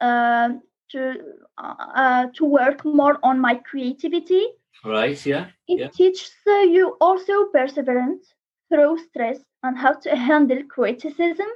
uh, 0.00 0.50
to 0.90 1.14
uh, 1.58 2.26
to 2.34 2.44
work 2.44 2.84
more 2.84 3.18
on 3.22 3.40
my 3.40 3.54
creativity 3.54 4.46
right 4.84 5.26
yeah 5.26 5.46
it 5.66 5.80
yeah. 5.80 5.88
teaches 5.88 6.32
you 6.46 6.96
also 7.00 7.46
perseverance 7.46 8.34
through 8.68 8.98
stress 8.98 9.38
and 9.62 9.76
how 9.78 9.92
to 9.94 10.16
handle 10.16 10.62
criticism. 10.68 11.46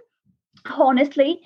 Honestly 0.66 1.42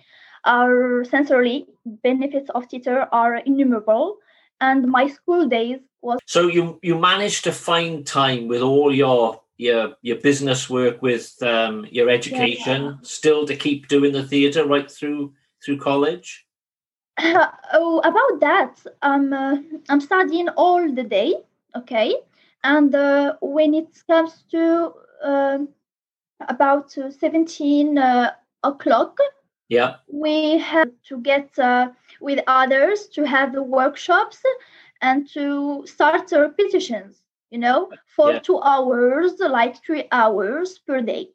our 0.46 1.04
sensory 1.04 1.66
benefits 1.84 2.48
of 2.50 2.64
theater 2.66 3.08
are 3.12 3.36
innumerable 3.36 4.16
and 4.60 4.86
my 4.86 5.08
school 5.08 5.46
days 5.48 5.80
was 6.00 6.18
so 6.26 6.46
you 6.48 6.78
you 6.82 6.98
managed 6.98 7.44
to 7.44 7.52
find 7.52 8.06
time 8.06 8.46
with 8.48 8.62
all 8.62 8.94
your 8.94 9.40
your 9.58 9.96
your 10.02 10.16
business 10.16 10.70
work 10.70 11.02
with 11.02 11.34
um, 11.42 11.86
your 11.90 12.08
education 12.08 12.84
Yeah. 12.84 12.94
still 13.02 13.46
to 13.46 13.56
keep 13.56 13.88
doing 13.88 14.12
the 14.12 14.22
theatre 14.22 14.64
right 14.64 14.90
through 14.90 15.32
through 15.64 15.78
college? 15.78 16.46
Oh, 17.72 18.00
about 18.04 18.40
that, 18.40 18.72
um, 19.02 19.32
uh, 19.32 19.56
I'm 19.88 20.00
studying 20.00 20.48
all 20.50 20.92
the 20.92 21.02
day, 21.02 21.34
okay, 21.74 22.14
and 22.62 22.94
uh, 22.94 23.36
when 23.40 23.74
it 23.74 23.88
comes 24.06 24.44
to 24.50 24.92
um 25.22 25.68
about 26.48 26.96
uh, 26.98 27.10
17 27.10 27.98
uh, 27.98 28.32
o'clock, 28.62 29.18
yeah 29.68 29.96
we 30.08 30.58
have 30.58 30.90
to 31.08 31.18
get 31.20 31.58
uh, 31.58 31.88
with 32.20 32.40
others 32.46 33.08
to 33.08 33.26
have 33.26 33.52
the 33.52 33.62
workshops 33.62 34.42
and 35.02 35.28
to 35.30 35.84
start 35.86 36.28
the 36.28 36.40
repetitions, 36.40 37.22
you 37.50 37.58
know, 37.58 37.90
for 38.14 38.32
Yeah. 38.32 38.38
two 38.40 38.60
hours, 38.60 39.38
like 39.40 39.82
three 39.84 40.08
hours 40.12 40.78
per 40.78 41.00
day. 41.00 41.30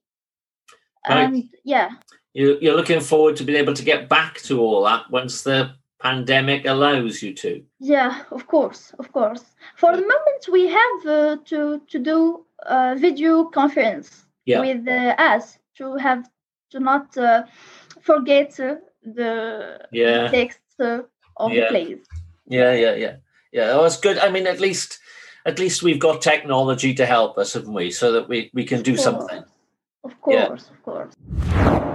Right. 1.10 1.26
And 1.26 1.50
yeah, 1.64 1.90
you, 2.34 2.58
you're 2.62 2.76
looking 2.76 3.02
forward 3.02 3.36
to 3.38 3.44
being 3.44 3.58
able 3.60 3.74
to 3.74 3.84
get 3.84 4.08
back 4.10 4.42
to 4.44 4.62
all 4.62 4.84
that 4.86 5.10
once 5.12 5.44
the 5.44 5.72
pandemic 6.00 6.66
allows 6.66 7.22
you 7.22 7.34
to 7.34 7.64
Yeah, 7.80 8.24
of 8.32 8.48
course, 8.48 8.94
of 9.00 9.12
course. 9.12 9.44
For 9.76 9.92
the 9.96 10.02
moment, 10.02 10.48
we 10.52 10.68
have 10.68 11.06
uh, 11.06 11.38
to 11.46 11.82
to 11.88 12.00
do 12.00 12.46
a 12.66 12.96
video 12.98 13.46
conference 13.46 14.26
Yeah. 14.46 14.62
with 14.62 14.88
uh, 14.88 15.16
us 15.18 15.58
to 15.78 15.96
have 15.98 16.30
to 16.72 16.80
not 16.80 17.18
uh, 17.18 17.44
forget 18.02 18.60
uh, 18.60 18.76
the 19.04 19.80
Yeah. 19.92 20.30
text 20.32 20.60
uh, 20.80 21.02
of 21.38 21.52
Yeah. 21.52 21.62
the 21.62 21.68
plays. 21.70 22.00
yeah 22.48 22.74
yeah 22.74 22.96
yeah 22.96 23.16
yeah 23.54 23.72
oh, 23.74 23.86
it's 23.86 24.00
good 24.00 24.18
i 24.18 24.30
mean 24.30 24.48
at 24.48 24.60
least 24.60 25.00
at 25.46 25.60
least 25.60 25.84
we've 25.84 26.00
got 26.00 26.22
technology 26.22 26.94
to 26.94 27.06
help 27.06 27.38
us 27.38 27.54
haven't 27.54 27.74
we 27.74 27.92
so 27.92 28.12
that 28.12 28.28
we 28.30 28.50
we 28.54 28.64
can 28.66 28.82
do 28.82 28.98
something 28.98 29.44
Of 30.04 30.14
Yeah. 30.28 30.48
course, 30.48 30.70
of 30.74 30.80
course. 30.84 31.14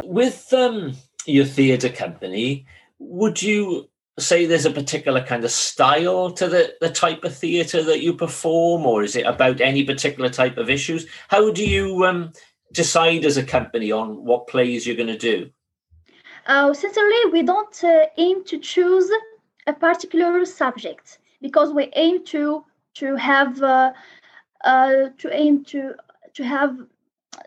with 0.05 0.53
um 0.53 0.95
your 1.27 1.45
theatre 1.45 1.89
company 2.05 2.67
would 2.99 3.43
you 3.43 3.89
say 4.19 4.47
there's 4.47 4.65
a 4.65 4.71
particular 4.71 5.23
kind 5.23 5.45
of 5.45 5.51
style 5.51 6.31
to 6.33 6.49
the 6.49 6.75
the 6.81 6.91
type 6.91 7.25
of 7.25 7.37
theatre 7.37 7.83
that 7.83 8.01
you 8.01 8.15
perform 8.15 8.87
or 8.87 9.03
is 9.03 9.15
it 9.17 9.27
about 9.27 9.61
any 9.61 9.85
particular 9.85 10.31
type 10.31 10.57
of 10.57 10.71
issues? 10.71 11.07
How 11.29 11.51
do 11.51 11.65
you 11.65 12.05
um 12.05 12.33
decide 12.73 13.25
as 13.25 13.37
a 13.37 13.45
company 13.45 13.93
on 13.93 14.25
what 14.25 14.47
plays 14.47 14.87
you're 14.87 14.97
going 14.97 15.07
to 15.09 15.19
do? 15.19 15.51
Uh, 16.47 16.73
sincerely, 16.73 17.31
we 17.33 17.43
don't 17.43 17.83
uh, 17.85 18.07
aim 18.19 18.45
to 18.45 18.59
choose 18.59 19.11
a 19.67 19.73
particular 19.73 20.45
subject 20.45 21.19
because 21.41 21.73
we 21.73 21.91
aim 21.97 22.25
to 22.25 22.65
to 22.95 23.17
have 23.17 23.63
uh, 23.63 23.93
uh, 24.65 25.09
to 25.19 25.29
aim 25.33 25.65
to 25.65 25.95
to 26.35 26.45
have 26.45 26.77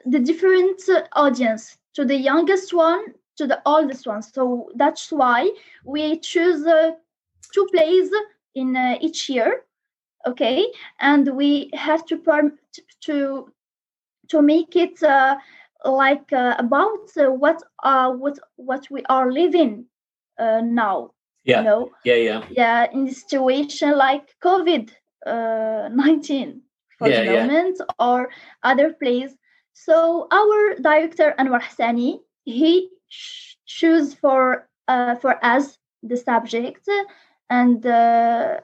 the 0.05 0.19
different 0.19 0.81
audience. 1.13 1.77
To 1.95 2.05
the 2.05 2.15
youngest 2.15 2.73
one 2.73 3.03
to 3.39 3.47
the 3.47 3.61
oldest 3.65 4.07
one. 4.07 4.23
So 4.23 4.69
that's 4.75 5.11
why 5.11 5.51
we 5.85 6.19
choose 6.19 6.65
uh, 6.67 6.91
two 7.53 7.67
plays 7.73 8.11
in 8.55 8.75
uh, 8.77 8.97
each 9.01 9.29
year. 9.29 9.63
Okay, 10.27 10.65
and 10.99 11.35
we 11.35 11.69
have 11.73 12.05
to 12.07 12.17
perm- 12.17 12.59
to 13.01 13.51
to 14.29 14.41
make 14.41 14.75
it. 14.75 15.01
Uh, 15.03 15.37
like 15.85 16.31
uh, 16.33 16.55
about 16.59 17.07
uh, 17.17 17.31
what 17.31 17.61
uh 17.83 18.11
what 18.11 18.37
what 18.57 18.87
we 18.91 19.03
are 19.09 19.31
living 19.31 19.85
uh, 20.39 20.61
now 20.61 21.11
Yeah. 21.45 21.59
you 21.59 21.63
know 21.65 21.91
yeah 22.05 22.15
yeah 22.15 22.43
yeah 22.49 22.87
in 22.93 23.05
the 23.05 23.13
situation 23.13 23.97
like 23.97 24.35
covid 24.43 24.91
uh 25.25 25.89
19 25.93 26.61
for 26.97 27.09
Yeah, 27.09 27.23
the 27.23 27.31
yeah. 27.31 27.45
moment 27.45 27.79
or 27.99 28.29
other 28.63 28.93
plays 28.93 29.37
so 29.73 30.27
our 30.31 30.75
director 30.81 31.33
anwar 31.39 31.61
hassani 31.61 32.19
he 32.45 32.89
choose 33.65 34.13
for 34.13 34.67
uh, 34.87 35.15
for 35.15 35.43
us 35.45 35.77
the 36.03 36.17
subject 36.17 36.87
and 37.49 37.85
uh, 37.85 38.59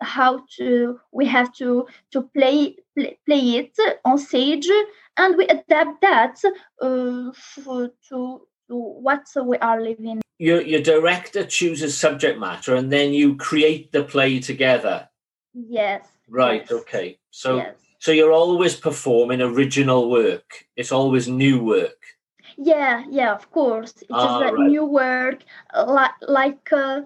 how 0.00 0.44
to 0.56 1.00
we 1.12 1.26
have 1.26 1.52
to 1.54 1.86
to 2.12 2.22
play 2.34 2.76
play, 2.96 3.18
play 3.26 3.56
it 3.56 3.76
on 4.04 4.18
stage 4.18 4.68
and 5.16 5.36
we 5.36 5.46
adapt 5.46 6.00
that 6.00 6.40
uh, 6.80 7.32
to, 7.64 7.90
to 8.08 8.40
what 8.68 9.26
we 9.44 9.56
are 9.58 9.80
living. 9.80 10.20
Your 10.38 10.60
your 10.60 10.80
director 10.80 11.44
chooses 11.44 11.96
subject 11.96 12.38
matter 12.38 12.76
and 12.76 12.92
then 12.92 13.12
you 13.12 13.36
create 13.36 13.92
the 13.92 14.04
play 14.04 14.38
together. 14.40 15.08
Yes. 15.54 16.06
Right 16.28 16.62
yes, 16.62 16.72
okay. 16.80 17.18
So 17.30 17.56
yes. 17.56 17.74
so 17.98 18.12
you're 18.12 18.32
always 18.32 18.76
performing 18.76 19.40
original 19.40 20.10
work. 20.10 20.66
It's 20.76 20.92
always 20.92 21.26
new 21.28 21.64
work 21.64 22.17
yeah 22.58 23.04
yeah 23.10 23.34
of 23.34 23.50
course 23.52 24.02
it 24.08 24.24
is 24.24 24.38
Ah, 24.38 24.40
a 24.40 24.52
right. 24.56 24.58
new 24.58 24.84
work 24.84 25.44
like 25.86 26.12
like 26.28 26.72
uh, 26.72 27.02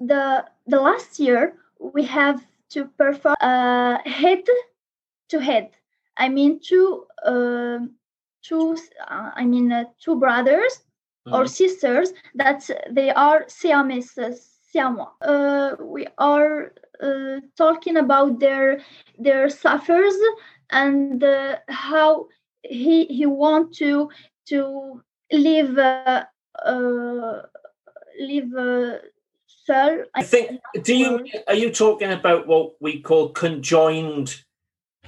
the 0.00 0.44
the 0.66 0.80
last 0.80 1.18
year 1.20 1.54
we 1.80 2.04
have 2.04 2.46
to 2.70 2.86
perform 2.98 3.36
uh, 3.40 3.98
head 4.06 4.42
to 5.28 5.40
head 5.40 5.70
i 6.16 6.28
mean 6.28 6.58
two 6.62 7.04
um 7.26 7.90
two 8.42 8.76
uh, 9.08 9.30
i 9.36 9.44
mean 9.44 9.72
uh, 9.72 9.84
two 10.00 10.16
brothers 10.16 10.82
or 11.30 11.46
Mhm. 11.46 11.46
sisters 11.46 12.12
that 12.34 12.68
they 12.90 13.10
are 13.10 13.44
Siamese, 13.48 14.18
uh, 14.18 14.32
Siamois. 14.72 15.10
Uh, 15.22 15.76
we 15.80 16.06
are 16.18 16.72
uh, 17.02 17.40
talking 17.56 17.96
about 17.96 18.40
their 18.40 18.80
their 19.18 19.48
suffers 19.48 20.14
and 20.70 21.22
uh, 21.24 21.56
how 21.68 22.26
he 22.62 23.04
he 23.06 23.26
want 23.26 23.72
to 23.74 24.08
to 24.46 25.02
live 25.30 25.78
uh, 25.78 26.24
uh, 26.64 27.42
live 28.20 28.54
uh, 28.54 28.98
seul. 29.64 30.04
i 30.14 30.22
think 30.22 30.60
do 30.82 30.94
you 30.94 31.24
are 31.48 31.54
you 31.54 31.70
talking 31.70 32.12
about 32.12 32.46
what 32.46 32.72
we 32.80 33.00
call 33.00 33.30
conjoined 33.30 34.42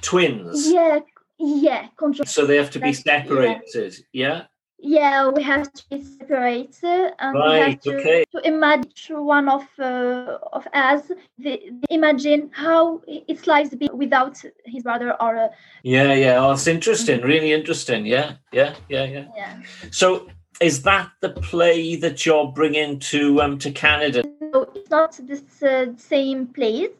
twins 0.01 0.71
Yeah, 0.71 0.99
yeah, 1.37 1.87
control. 1.97 2.25
so 2.25 2.45
they 2.45 2.57
have 2.57 2.71
to 2.71 2.79
be 2.79 2.91
That's- 2.91 3.03
yeah. 3.05 3.21
separated 3.23 3.95
yeah 4.13 4.45
Yeah, 4.87 5.29
we 5.29 5.41
have 5.41 5.73
to 5.73 5.83
be 5.89 6.03
separated, 6.03 7.13
and 7.17 7.33
we 7.33 7.57
have 7.57 7.81
to, 7.81 7.97
okay. 7.97 8.25
to 8.33 8.47
imagine 8.47 9.25
one 9.25 9.49
of 9.49 9.63
uh, 9.79 10.37
of 10.53 10.67
us. 10.73 11.07
The, 11.39 11.59
the 11.81 11.87
imagine 11.89 12.51
how 12.53 13.01
its 13.07 13.47
lives 13.47 13.73
be 13.73 13.89
without 13.91 14.39
his 14.63 14.83
brother 14.83 15.19
or 15.19 15.37
uh, 15.37 15.47
yeah 15.81 16.13
yeah 16.13 16.37
oh, 16.37 16.51
it's 16.51 16.67
interesting 16.67 17.21
really 17.21 17.51
interesting 17.51 18.05
yeah 18.05 18.33
yeah 18.51 18.75
yeah 18.87 19.05
yeah 19.05 19.25
yeah. 19.35 19.57
So 19.89 20.27
is 20.61 20.83
that 20.83 21.09
the 21.19 21.29
play 21.29 21.95
that 21.95 22.23
you're 22.23 22.51
bringing 22.51 22.99
to 23.11 23.41
um 23.41 23.57
to 23.59 23.71
Canada? 23.71 24.23
So 24.53 24.69
it's 24.75 24.91
not 24.91 25.13
the 25.13 25.41
uh, 25.63 25.97
same 25.97 26.45
place. 26.45 26.91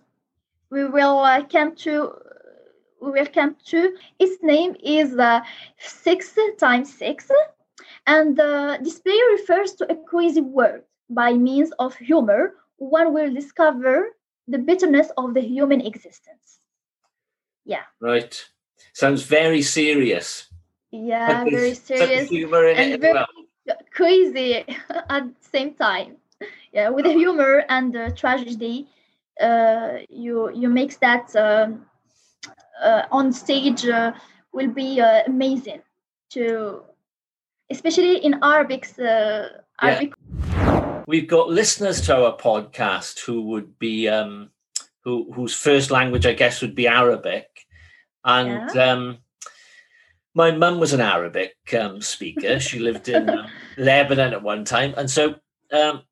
We 0.71 0.85
will 0.85 1.19
uh, 1.19 1.43
come 1.43 1.75
to. 1.85 2.13
We 2.99 3.11
will 3.11 3.27
come 3.27 3.55
to. 3.67 3.95
Its 4.17 4.41
name 4.41 4.75
is 4.83 5.15
uh, 5.19 5.41
six 5.77 6.35
times 6.57 6.91
six, 6.91 7.29
and 8.07 8.39
uh, 8.39 8.77
this 8.81 8.99
play 8.99 9.19
refers 9.31 9.73
to 9.73 9.91
a 9.91 9.95
crazy 9.95 10.41
world. 10.41 10.81
By 11.09 11.33
means 11.33 11.71
of 11.79 11.95
humor, 11.95 12.55
one 12.77 13.13
will 13.13 13.33
discover 13.33 14.15
the 14.47 14.57
bitterness 14.57 15.11
of 15.17 15.33
the 15.33 15.41
human 15.41 15.81
existence. 15.81 16.59
Yeah. 17.65 17.83
Right. 17.99 18.33
Sounds 18.93 19.23
very 19.23 19.61
serious. 19.61 20.47
Yeah, 20.91 21.43
very 21.43 21.73
serious 21.73 22.29
humor 22.29 22.67
in 22.67 22.77
and 22.77 22.89
it 22.89 22.93
as 22.95 22.99
very 23.01 23.13
well. 23.13 23.27
crazy 23.91 24.55
at 25.09 25.27
the 25.27 25.49
same 25.51 25.73
time. 25.73 26.17
Yeah, 26.71 26.89
with 26.89 27.05
the 27.05 27.13
humor 27.13 27.63
and 27.69 27.93
the 27.93 28.11
tragedy, 28.15 28.87
uh, 29.41 29.99
you 30.09 30.51
you 30.53 30.69
makes 30.69 30.97
that 30.97 31.35
um, 31.35 31.85
uh, 32.81 33.03
on 33.11 33.31
stage 33.33 33.85
uh, 33.85 34.13
will 34.53 34.69
be 34.69 35.01
uh, 35.01 35.23
amazing 35.27 35.81
to, 36.31 36.83
especially 37.69 38.17
in 38.17 38.39
Arabic. 38.43 38.87
Uh, 38.99 39.47
Arabic 39.81 40.13
We've 41.07 41.27
got 41.27 41.49
listeners 41.49 42.01
to 42.01 42.15
our 42.25 42.37
podcast 42.37 43.19
who 43.19 43.43
would 43.43 43.77
be 43.77 44.07
um 44.09 44.49
who 45.03 45.31
whose 45.33 45.53
first 45.53 45.91
language 45.91 46.25
I 46.25 46.33
guess 46.33 46.61
would 46.61 46.75
be 46.75 46.87
Arabic. 46.87 47.47
And 48.23 48.75
um 48.77 49.19
my 50.35 50.51
mum 50.51 50.79
was 50.79 50.93
an 50.93 51.01
Arabic 51.01 51.55
um, 51.79 52.01
speaker. 52.01 52.59
She 52.65 52.79
lived 52.79 53.07
in 53.07 53.29
um, 53.29 53.47
Lebanon 53.77 54.33
at 54.33 54.43
one 54.43 54.65
time. 54.65 54.93
And 54.97 55.09
so 55.09 55.35
um, 55.71 56.03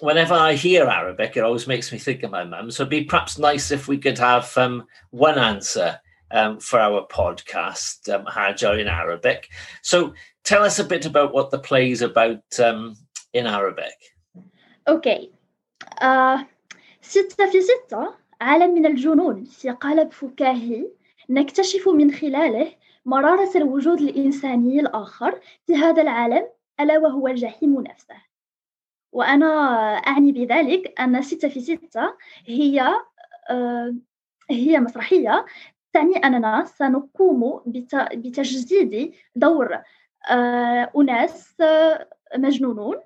whenever 0.00 0.34
I 0.34 0.52
hear 0.52 0.84
Arabic, 0.84 1.36
it 1.36 1.42
always 1.42 1.66
makes 1.66 1.90
me 1.90 1.98
think 1.98 2.22
of 2.22 2.30
my 2.30 2.44
mum. 2.44 2.70
So 2.70 2.82
it'd 2.82 2.90
be 2.90 3.04
perhaps 3.04 3.38
nice 3.38 3.70
if 3.70 3.88
we 3.88 3.96
could 3.96 4.18
have 4.18 4.56
um, 4.58 4.84
one 5.10 5.38
answer 5.38 5.98
um, 6.32 6.60
for 6.60 6.78
our 6.80 7.06
podcast, 7.06 8.12
um, 8.12 8.24
Hajar 8.26 8.80
in 8.80 8.88
Arabic. 8.88 9.48
So 9.82 10.14
tell 10.44 10.62
us 10.64 10.78
a 10.78 10.84
bit 10.84 11.06
about 11.06 11.34
what 11.34 11.50
the 11.50 11.58
play 11.58 11.90
is 11.90 12.02
about 12.02 12.44
um, 12.58 12.94
in 13.32 13.46
Arabic. 13.46 13.96
أوكي 14.88 15.30
آه 16.02 16.46
ستة 17.02 17.50
في 17.50 17.60
ستة 17.60 18.14
عالم 18.40 18.74
من 18.74 18.86
الجنون 18.86 19.44
في 19.44 19.70
قالب 19.70 20.12
فكاهي 20.12 20.86
نكتشف 21.30 21.88
من 21.88 22.12
خلاله 22.12 22.72
مرارة 23.04 23.50
الوجود 23.56 24.00
الإنساني 24.00 24.80
الآخر 24.80 25.40
في 25.66 25.76
هذا 25.76 26.02
العالم 26.02 26.48
ألا 26.80 26.98
وهو 26.98 27.28
الجحيم 27.28 27.80
نفسه 27.80 28.16
وأنا 29.12 29.46
أعني 30.06 30.32
بذلك 30.32 31.00
أن 31.00 31.22
ستة 31.22 31.48
في 31.48 31.60
ستة 31.60 32.14
هي 32.46 32.88
آه 33.50 33.94
هي 34.50 34.80
مسرحية 34.80 35.46
تعني 35.92 36.16
أننا 36.16 36.64
سنقوم 36.64 37.60
بت- 37.66 38.08
بتجديد 38.14 39.14
دور 39.36 39.78
آه 40.30 40.90
أناس 40.96 41.60
آه 41.60 42.08
مجنونون 42.36 42.96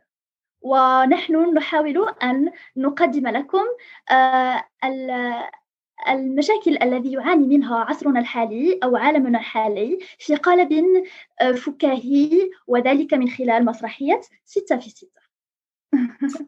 ونحن 0.60 1.54
نحاول 1.54 2.08
أن 2.22 2.52
نقدم 2.76 3.28
لكم 3.28 3.64
آه، 4.10 4.64
ال- 4.84 5.44
المشاكل 6.08 6.78
الذي 6.82 7.12
يعاني 7.12 7.46
منها 7.46 7.76
عصرنا 7.76 8.20
الحالي 8.20 8.80
أو 8.84 8.96
عالمنا 8.96 9.38
الحالي 9.38 9.98
في 10.18 10.36
قالب 10.36 10.84
فكاهي 11.56 12.50
وذلك 12.66 13.14
من 13.14 13.28
خلال 13.30 13.64
مسرحية 13.64 14.20
ستة 14.44 14.76
في 14.76 14.90
ستة. 14.90 15.20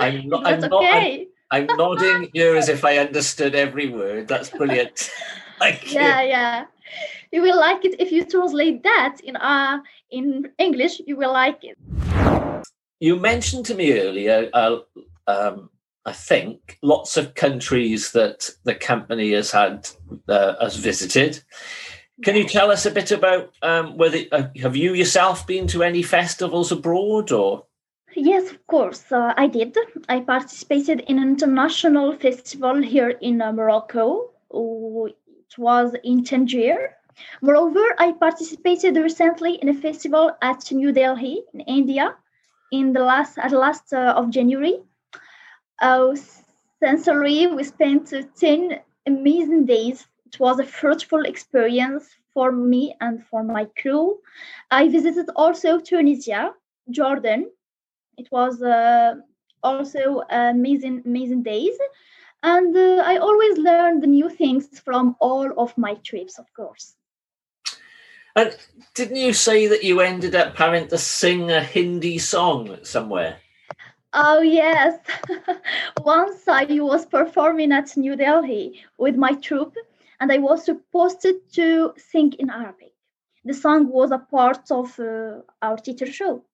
I'm, 0.00 0.28
not, 0.28 0.46
I'm, 0.46 0.60
not, 0.60 0.84
I'm. 0.84 1.26
I'm 1.52 1.66
nodding 1.76 2.30
here 2.32 2.54
as 2.56 2.68
if 2.68 2.84
I 2.84 2.98
understood 3.06 3.54
every 3.54 3.88
word. 3.88 4.28
That's 4.28 4.50
brilliant. 4.50 5.10
You. 5.84 6.00
Yeah, 6.00 6.22
yeah. 6.22 6.64
You 7.32 7.42
will 7.42 7.58
like 7.58 7.84
it 7.84 8.00
if 8.00 8.10
you 8.10 8.24
translate 8.24 8.82
that 8.82 9.18
in 9.22 9.36
uh, 9.36 9.78
in 10.10 10.50
English. 10.58 11.00
You 11.06 11.16
will 11.16 11.32
like 11.32 11.62
it. 11.62 11.76
You 12.98 13.16
mentioned 13.16 13.66
to 13.66 13.74
me 13.74 13.98
earlier, 13.98 14.50
uh, 14.52 14.78
um, 15.26 15.70
I 16.04 16.12
think, 16.12 16.78
lots 16.82 17.16
of 17.16 17.34
countries 17.34 18.12
that 18.12 18.50
the 18.64 18.74
company 18.74 19.32
has 19.32 19.50
had 19.50 19.88
uh, 20.28 20.54
has 20.60 20.76
visited. 20.76 21.42
Can 22.22 22.36
you 22.36 22.44
tell 22.44 22.70
us 22.70 22.84
a 22.84 22.90
bit 22.90 23.12
about 23.12 23.52
um, 23.62 23.96
whether 23.96 24.18
uh, 24.32 24.48
have 24.60 24.76
you 24.76 24.94
yourself 24.94 25.46
been 25.46 25.66
to 25.68 25.82
any 25.82 26.02
festivals 26.02 26.70
abroad 26.70 27.32
or? 27.32 27.64
Yes, 28.14 28.50
of 28.50 28.66
course, 28.66 29.10
uh, 29.12 29.32
I 29.36 29.46
did. 29.46 29.76
I 30.08 30.20
participated 30.20 31.00
in 31.00 31.18
an 31.18 31.28
international 31.28 32.16
festival 32.16 32.82
here 32.82 33.10
in 33.10 33.40
uh, 33.40 33.52
Morocco. 33.52 34.30
Was 35.58 35.94
in 36.04 36.24
Tangier. 36.24 36.96
Moreover, 37.42 37.84
I 37.98 38.12
participated 38.12 38.96
recently 38.96 39.54
in 39.56 39.68
a 39.68 39.74
festival 39.74 40.32
at 40.40 40.70
New 40.72 40.92
Delhi 40.92 41.42
in 41.52 41.60
India 41.60 42.14
in 42.72 42.92
the 42.92 43.00
last 43.00 43.38
at 43.38 43.52
last 43.52 43.92
uh, 43.92 44.14
of 44.16 44.30
January. 44.30 44.78
Uh, 45.82 46.14
sincerely, 46.82 47.46
we 47.46 47.64
spent 47.64 48.12
uh, 48.12 48.22
10 48.38 48.80
amazing 49.06 49.66
days. 49.66 50.06
It 50.26 50.38
was 50.38 50.60
a 50.60 50.64
fruitful 50.64 51.22
experience 51.24 52.08
for 52.32 52.52
me 52.52 52.94
and 53.00 53.24
for 53.26 53.42
my 53.42 53.66
crew. 53.80 54.18
I 54.70 54.88
visited 54.88 55.28
also 55.34 55.80
Tunisia, 55.80 56.52
Jordan, 56.90 57.50
it 58.20 58.28
was 58.30 58.62
uh, 58.62 59.14
also 59.62 60.22
amazing 60.30 61.02
amazing 61.06 61.42
days 61.42 61.76
and 62.42 62.76
uh, 62.76 63.02
i 63.04 63.16
always 63.16 63.58
learned 63.58 64.02
the 64.02 64.06
new 64.06 64.28
things 64.28 64.78
from 64.80 65.16
all 65.20 65.52
of 65.58 65.76
my 65.76 65.94
trips 65.94 66.38
of 66.38 66.46
course. 66.54 66.94
And 68.36 68.56
didn't 68.94 69.16
you 69.16 69.32
say 69.32 69.66
that 69.66 69.82
you 69.82 70.00
ended 70.00 70.36
up 70.36 70.56
having 70.56 70.86
to 70.88 70.98
sing 70.98 71.50
a 71.50 71.60
Hindi 71.60 72.18
song 72.18 72.78
somewhere? 72.84 73.36
oh 74.12 74.40
yes. 74.40 74.98
Once 76.02 76.46
i 76.48 76.64
was 76.64 77.06
performing 77.06 77.72
at 77.72 77.96
new 77.96 78.16
delhi 78.16 78.80
with 78.98 79.16
my 79.16 79.32
troupe 79.32 79.76
and 80.20 80.32
i 80.32 80.38
was 80.38 80.64
supposed 80.64 81.26
to 81.52 81.92
sing 81.96 82.32
in 82.38 82.50
arabic. 82.50 82.92
The 83.44 83.54
song 83.54 83.88
was 83.88 84.10
a 84.10 84.18
part 84.18 84.70
of 84.70 84.98
uh, 85.00 85.40
our 85.62 85.76
teacher 85.76 86.06
show 86.06 86.44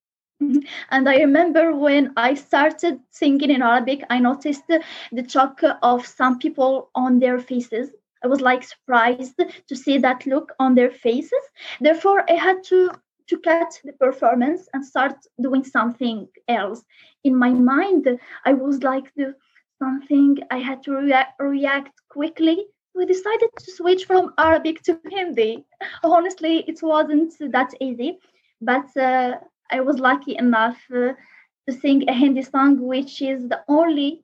and 0.40 1.08
I 1.08 1.16
remember 1.16 1.74
when 1.74 2.12
I 2.16 2.34
started 2.34 3.00
singing 3.10 3.50
in 3.50 3.62
Arabic, 3.62 4.02
I 4.10 4.18
noticed 4.18 4.66
the 4.68 5.28
shock 5.28 5.60
of 5.82 6.06
some 6.06 6.38
people 6.38 6.90
on 6.94 7.18
their 7.20 7.38
faces. 7.38 7.90
I 8.24 8.28
was 8.28 8.40
like 8.40 8.64
surprised 8.64 9.36
to 9.68 9.76
see 9.76 9.98
that 9.98 10.26
look 10.26 10.52
on 10.58 10.74
their 10.74 10.90
faces. 10.90 11.44
Therefore, 11.80 12.24
I 12.28 12.34
had 12.34 12.64
to 12.64 12.90
to 13.28 13.38
cut 13.38 13.80
the 13.84 13.92
performance 13.92 14.68
and 14.72 14.84
start 14.84 15.14
doing 15.40 15.64
something 15.64 16.28
else. 16.48 16.84
In 17.24 17.36
my 17.36 17.50
mind, 17.50 18.06
I 18.44 18.52
was 18.54 18.82
like 18.82 19.12
the 19.16 19.34
something 19.78 20.38
I 20.50 20.58
had 20.58 20.82
to 20.84 20.92
rea- 20.96 21.34
react 21.40 21.92
quickly. 22.08 22.66
We 22.94 23.06
decided 23.06 23.50
to 23.58 23.70
switch 23.72 24.04
from 24.06 24.32
Arabic 24.38 24.82
to 24.84 24.94
Hindi. 24.98 25.64
Honestly, 26.04 26.54
it 26.60 26.70
wasn't 26.82 27.24
that 27.40 27.70
easy, 27.80 28.18
but 28.60 28.96
uh, 28.96 29.34
I 29.70 29.80
was 29.80 29.98
lucky 29.98 30.36
enough 30.36 30.78
uh, 30.92 31.12
to 31.68 31.72
sing 31.72 32.08
a 32.08 32.12
Hindi 32.12 32.42
song, 32.42 32.80
which 32.80 33.22
is 33.22 33.48
the 33.48 33.60
only 33.68 34.22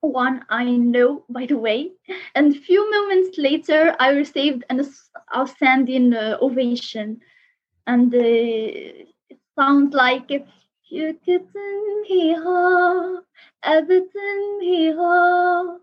one 0.00 0.44
I 0.48 0.64
know, 0.64 1.24
by 1.28 1.46
the 1.46 1.56
way. 1.56 1.92
And 2.34 2.54
a 2.54 2.58
few 2.58 2.90
moments 2.90 3.38
later, 3.38 3.94
I 3.98 4.10
received 4.10 4.64
an 4.70 4.80
outstanding 5.36 6.14
uh, 6.14 6.38
ovation. 6.40 7.20
And 7.86 8.14
uh, 8.14 8.18
it 8.18 9.38
sounds 9.58 9.94
like 9.94 10.30
uh, 10.30 10.38
you 10.88 11.18
kitten 11.24 12.04
hee 12.06 12.34
haw, 12.34 13.20
everything 13.62 14.58
hee 14.60 14.92
haw, 14.92 15.78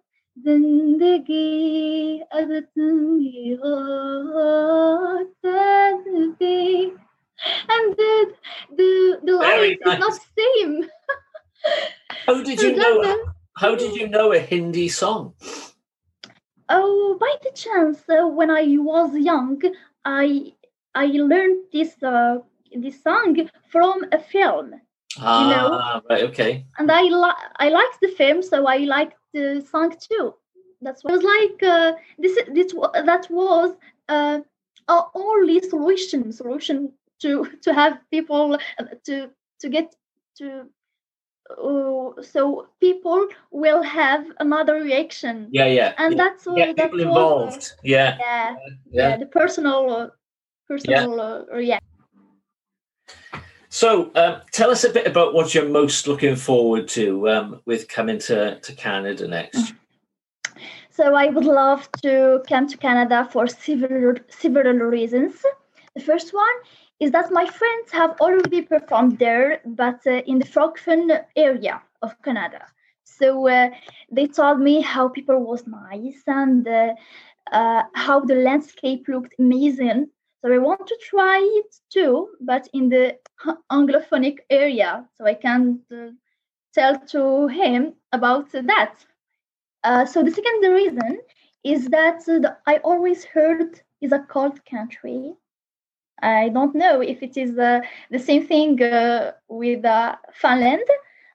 zindagi, 0.45 2.21
everything 2.31 3.19
hee 3.21 3.57
haw, 3.61 5.23
and 7.69 7.95
the 7.95 8.33
the 8.77 9.19
the 9.23 9.37
Very 9.39 9.69
lines 9.69 9.79
is 9.85 9.99
not 9.99 10.13
nice. 10.13 10.19
same. 10.37 10.89
How 12.27 12.43
did 12.43 12.61
you 12.61 12.75
know? 12.75 13.01
them. 13.01 13.19
How 13.57 13.75
did 13.75 13.95
you 13.95 14.07
know 14.07 14.31
a 14.31 14.39
Hindi 14.39 14.87
song? 14.87 15.33
Oh, 16.69 17.17
by 17.19 17.33
the 17.43 17.51
chance, 17.51 17.97
uh, 18.09 18.27
when 18.27 18.49
I 18.51 18.63
was 18.77 19.15
young, 19.17 19.61
I 20.05 20.53
I 20.95 21.05
learned 21.07 21.65
this 21.73 22.01
uh, 22.03 22.37
this 22.75 23.01
song 23.03 23.49
from 23.69 24.05
a 24.11 24.19
film, 24.19 24.75
Ah, 25.19 26.01
right, 26.09 26.23
okay. 26.23 26.65
and 26.77 26.91
I 26.91 27.01
li- 27.01 27.43
I 27.57 27.69
liked 27.69 27.99
the 28.01 28.09
film, 28.09 28.41
so 28.43 28.67
I 28.67 28.77
liked 28.77 29.17
the 29.33 29.65
song 29.71 29.95
too. 29.99 30.35
That's 30.81 31.03
why 31.03 31.11
I 31.11 31.15
was 31.17 31.23
like 31.23 31.63
uh, 31.63 31.93
this. 32.17 32.37
This 32.53 32.73
that 33.05 33.27
was 33.29 33.75
uh, 34.07 34.39
our 34.87 35.11
only 35.15 35.59
solution 35.61 36.31
solution 36.31 36.93
to 37.21 37.45
to 37.61 37.73
have 37.73 37.99
people 38.11 38.57
uh, 38.79 38.83
to 39.05 39.29
to 39.59 39.69
get 39.69 39.95
to 40.37 40.65
uh, 41.49 42.21
so 42.21 42.67
people 42.79 43.27
will 43.51 43.81
have 43.81 44.25
another 44.39 44.75
reaction 44.75 45.47
Yeah, 45.51 45.65
yeah. 45.65 45.93
and 45.97 46.15
yeah. 46.15 46.23
that's 46.23 46.45
what 46.45 46.55
Get 46.57 46.77
that 46.77 46.91
people 46.91 47.05
uh, 47.05 47.09
involved. 47.09 47.73
Yeah, 47.83 48.17
yeah, 48.19 48.55
yeah 48.91 49.09
yeah. 49.09 49.17
the 49.17 49.25
personal 49.25 49.89
uh, 49.89 50.07
personal 50.67 51.19
uh, 51.19 51.43
reaction 51.51 51.79
So, 53.71 54.11
um, 54.15 54.41
tell 54.51 54.71
us 54.71 54.83
a 54.83 54.89
bit 54.89 55.05
about 55.05 55.35
what 55.35 55.53
you're 55.53 55.69
most 55.69 56.07
looking 56.07 56.35
forward 56.35 56.87
to 56.89 57.29
um, 57.29 57.61
with 57.65 57.87
coming 57.87 58.17
to, 58.19 58.59
to 58.59 58.73
Canada 58.73 59.27
next. 59.27 59.73
So 60.91 61.15
I 61.15 61.27
would 61.27 61.45
love 61.45 61.87
to 62.03 62.43
come 62.49 62.67
to 62.67 62.75
Canada 62.75 63.25
for 63.31 63.47
several 63.47 64.15
several 64.27 64.73
reasons. 64.73 65.33
The 65.95 66.01
first 66.01 66.33
one 66.33 66.55
is 66.99 67.11
that 67.11 67.31
my 67.31 67.45
friends 67.45 67.91
have 67.91 68.15
already 68.19 68.61
performed 68.61 69.19
there, 69.19 69.61
but 69.65 69.99
uh, 70.05 70.21
in 70.27 70.39
the 70.39 70.45
Francophone 70.45 71.23
area 71.35 71.81
of 72.01 72.21
Canada. 72.21 72.65
So 73.03 73.47
uh, 73.47 73.69
they 74.11 74.27
told 74.27 74.59
me 74.59 74.81
how 74.81 75.09
people 75.09 75.39
was 75.39 75.65
nice 75.65 76.21
and 76.27 76.67
uh, 76.67 76.93
uh, 77.51 77.83
how 77.95 78.19
the 78.19 78.35
landscape 78.35 79.07
looked 79.07 79.35
amazing. 79.39 80.07
So 80.41 80.53
I 80.53 80.57
want 80.57 80.87
to 80.87 80.97
try 81.01 81.39
it 81.41 81.75
too, 81.89 82.29
but 82.39 82.67
in 82.73 82.89
the 82.89 83.17
anglophonic 83.71 84.37
area, 84.49 85.05
so 85.17 85.25
I 85.25 85.33
can 85.33 85.81
uh, 85.91 86.11
tell 86.73 86.99
to 87.07 87.47
him 87.47 87.93
about 88.11 88.51
that. 88.51 88.93
Uh, 89.83 90.05
so 90.05 90.23
the 90.23 90.31
second 90.31 90.61
reason 90.71 91.19
is 91.63 91.87
that 91.87 92.21
I 92.65 92.77
always 92.77 93.23
heard 93.25 93.81
is 94.01 94.11
a 94.11 94.19
cold 94.19 94.63
country. 94.65 95.33
I 96.21 96.49
don't 96.49 96.75
know 96.75 97.01
if 97.01 97.21
it 97.23 97.37
is 97.37 97.57
uh, 97.57 97.81
the 98.11 98.19
same 98.19 98.45
thing 98.45 98.81
uh, 98.83 99.31
with 99.47 99.85
uh, 99.85 100.15
Finland, 100.33 100.83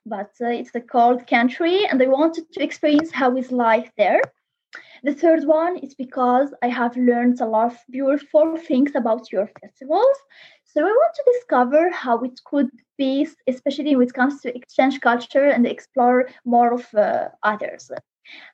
but 0.05 0.31
it's 0.39 0.75
a 0.75 0.81
cold 0.81 1.27
country, 1.27 1.85
and 1.87 2.01
I 2.01 2.07
wanted 2.07 2.51
to 2.53 2.63
experience 2.63 3.11
how 3.11 3.35
is 3.37 3.51
life 3.51 3.91
there. 3.97 4.21
The 5.03 5.13
third 5.13 5.45
one 5.45 5.77
is 5.77 5.95
because 5.95 6.53
I 6.61 6.67
have 6.69 6.95
learned 6.97 7.41
a 7.41 7.45
lot 7.45 7.67
of 7.73 7.77
beautiful 7.89 8.57
things 8.57 8.95
about 8.95 9.31
your 9.31 9.47
festivals. 9.61 10.17
So 10.63 10.81
I 10.81 10.91
want 10.91 11.15
to 11.15 11.31
discover 11.33 11.89
how 11.91 12.19
it 12.23 12.39
could 12.45 12.69
be, 12.97 13.27
especially 13.47 13.95
when 13.95 14.07
it 14.07 14.13
comes 14.13 14.41
to 14.41 14.55
exchange 14.55 15.01
culture 15.01 15.45
and 15.47 15.65
explore 15.65 16.27
more 16.45 16.73
of 16.73 16.93
uh, 16.95 17.29
others. 17.43 17.91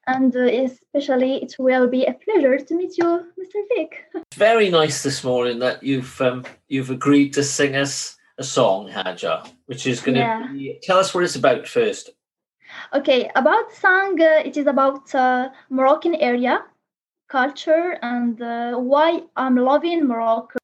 And 0.08 0.36
uh, 0.36 0.42
especially, 0.42 1.44
it 1.44 1.56
will 1.60 1.88
be 1.88 2.06
a 2.06 2.14
pleasure 2.14 2.58
to 2.58 2.76
meet 2.76 2.98
you, 2.98 3.26
Mr. 3.40 3.60
Vic. 3.70 4.06
Very 4.36 4.70
nice 4.70 5.04
this 5.04 5.24
morning 5.24 5.60
that 5.60 5.84
you've 5.84 6.20
um, 6.22 6.46
you've 6.68 6.90
agreed 6.90 7.34
to 7.34 7.44
sing 7.44 7.76
us 7.76 8.18
a 8.38 8.44
song, 8.44 8.90
Hajar, 8.90 9.48
which 9.68 9.86
is 9.88 10.02
going 10.02 10.16
to 10.16 10.22
yeah. 10.22 10.48
be, 10.52 10.80
tell 10.82 10.98
us 10.98 11.14
what 11.14 11.24
it's 11.24 11.36
about 11.36 11.68
first. 11.68 12.10
Okay, 12.94 13.30
about 13.36 13.70
the 13.70 13.76
song, 13.76 14.20
uh, 14.22 14.42
it 14.46 14.58
is 14.58 14.68
about 14.68 15.14
uh, 15.14 15.50
Moroccan 15.70 16.16
area, 16.16 16.64
culture, 17.30 17.98
and 18.02 18.42
uh, 18.42 18.78
why 18.78 19.22
I'm 19.36 19.56
loving 19.56 20.08
Morocco. 20.08 20.58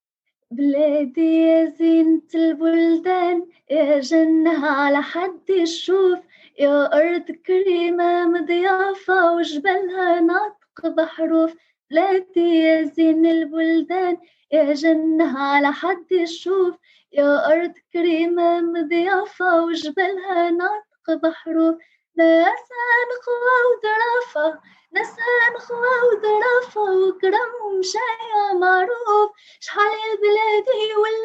بلادي 0.52 1.42
يا 1.42 1.66
زينة 1.66 2.22
البلدان 2.36 3.46
يا 3.70 4.00
جنة 4.00 4.68
على 4.68 5.02
حد 5.02 5.50
يشوف 5.50 6.20
يا 6.58 6.86
أرض 6.94 7.32
كريمة 7.32 8.26
مضيافة 8.26 9.32
وجبلها 9.32 10.20
ناطق 10.20 10.88
بحروف 10.88 11.54
بلادي 11.92 12.60
يا 12.60 12.84
زين 12.84 13.26
البلدان 13.26 14.18
يا 14.52 14.74
جنة 14.74 15.40
على 15.40 15.72
حد 15.72 16.12
يشوف 16.12 16.76
يا 17.12 17.48
أرض 17.54 17.74
كريمة 17.94 18.62
مضيافة 18.62 19.64
وجبلها 19.66 20.50
ناطق 20.52 21.22
بحروف 21.24 21.76
نسان 22.18 23.10
خوا 23.24 23.58
وظرافة 23.68 24.60
نسان 24.94 25.58
خوا 25.58 25.78
وظرافة 26.12 26.82
وكرم 26.82 27.52
ومشايع 27.66 28.54
معروف. 28.60 29.32
شحال 29.60 29.86
يا 29.86 30.16
بلادي 30.16 30.96
واللفة 31.02 31.17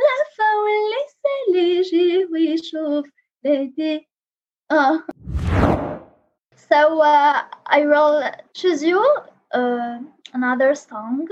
Choose 8.62 8.84
You, 8.84 9.02
uh, 9.50 9.98
another 10.32 10.76
song. 10.76 11.26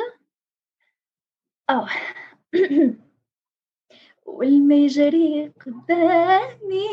Oh. 1.68 1.86
والما 4.26 4.74
يجري 4.74 5.52
قدامي 5.66 6.88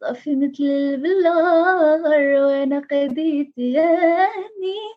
صافي 0.00 0.36
مثل 0.36 0.64
البلار 0.64 2.44
وأنا 2.44 2.78
قديت 2.90 3.58
ياني 3.58 4.93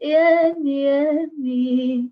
يامي 0.00 0.82
يامي 0.82 2.10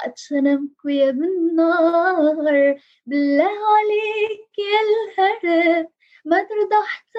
عطشانامكو 0.00 0.88
يا 0.88 1.10
بالنار 1.10 2.80
بالله 3.06 3.54
عليك 3.76 4.58
يا 4.58 4.80
الهرب 4.86 5.88
ما 6.24 6.42
ترضى 6.42 6.76
حتى 6.86 7.18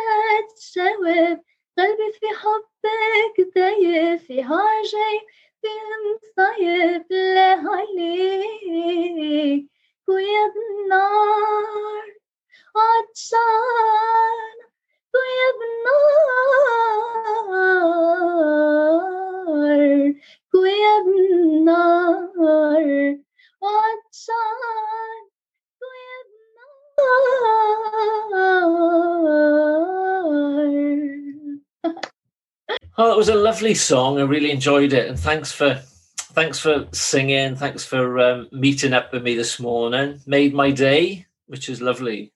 تتشوب 0.49 1.39
قلبي 1.77 2.11
في 2.19 2.27
حبك 2.41 3.53
دايب 3.55 4.21
يا 4.29 4.45
عجيب 4.45 5.23
فين 5.61 5.91
مصايب 6.07 7.07
بالله 7.09 7.61
عليك 7.75 9.67
ويا 10.07 10.53
بالنار 10.53 12.07
عطشان 12.75 14.66
Oh, 32.99 33.11
it 33.11 33.17
was 33.17 33.29
a 33.29 33.35
lovely 33.35 33.75
song. 33.75 34.17
I 34.17 34.23
really 34.23 34.49
enjoyed 34.49 34.91
it, 34.91 35.07
and 35.07 35.19
thanks 35.19 35.51
for 35.51 35.75
thanks 36.33 36.57
for 36.57 36.87
singing. 36.91 37.55
Thanks 37.55 37.85
for 37.85 38.19
um, 38.19 38.49
meeting 38.51 38.93
up 38.93 39.13
with 39.13 39.21
me 39.21 39.35
this 39.35 39.59
morning. 39.59 40.19
Made 40.25 40.55
my 40.55 40.71
day, 40.71 41.27
which 41.45 41.69
is 41.69 41.79
lovely. 41.79 42.33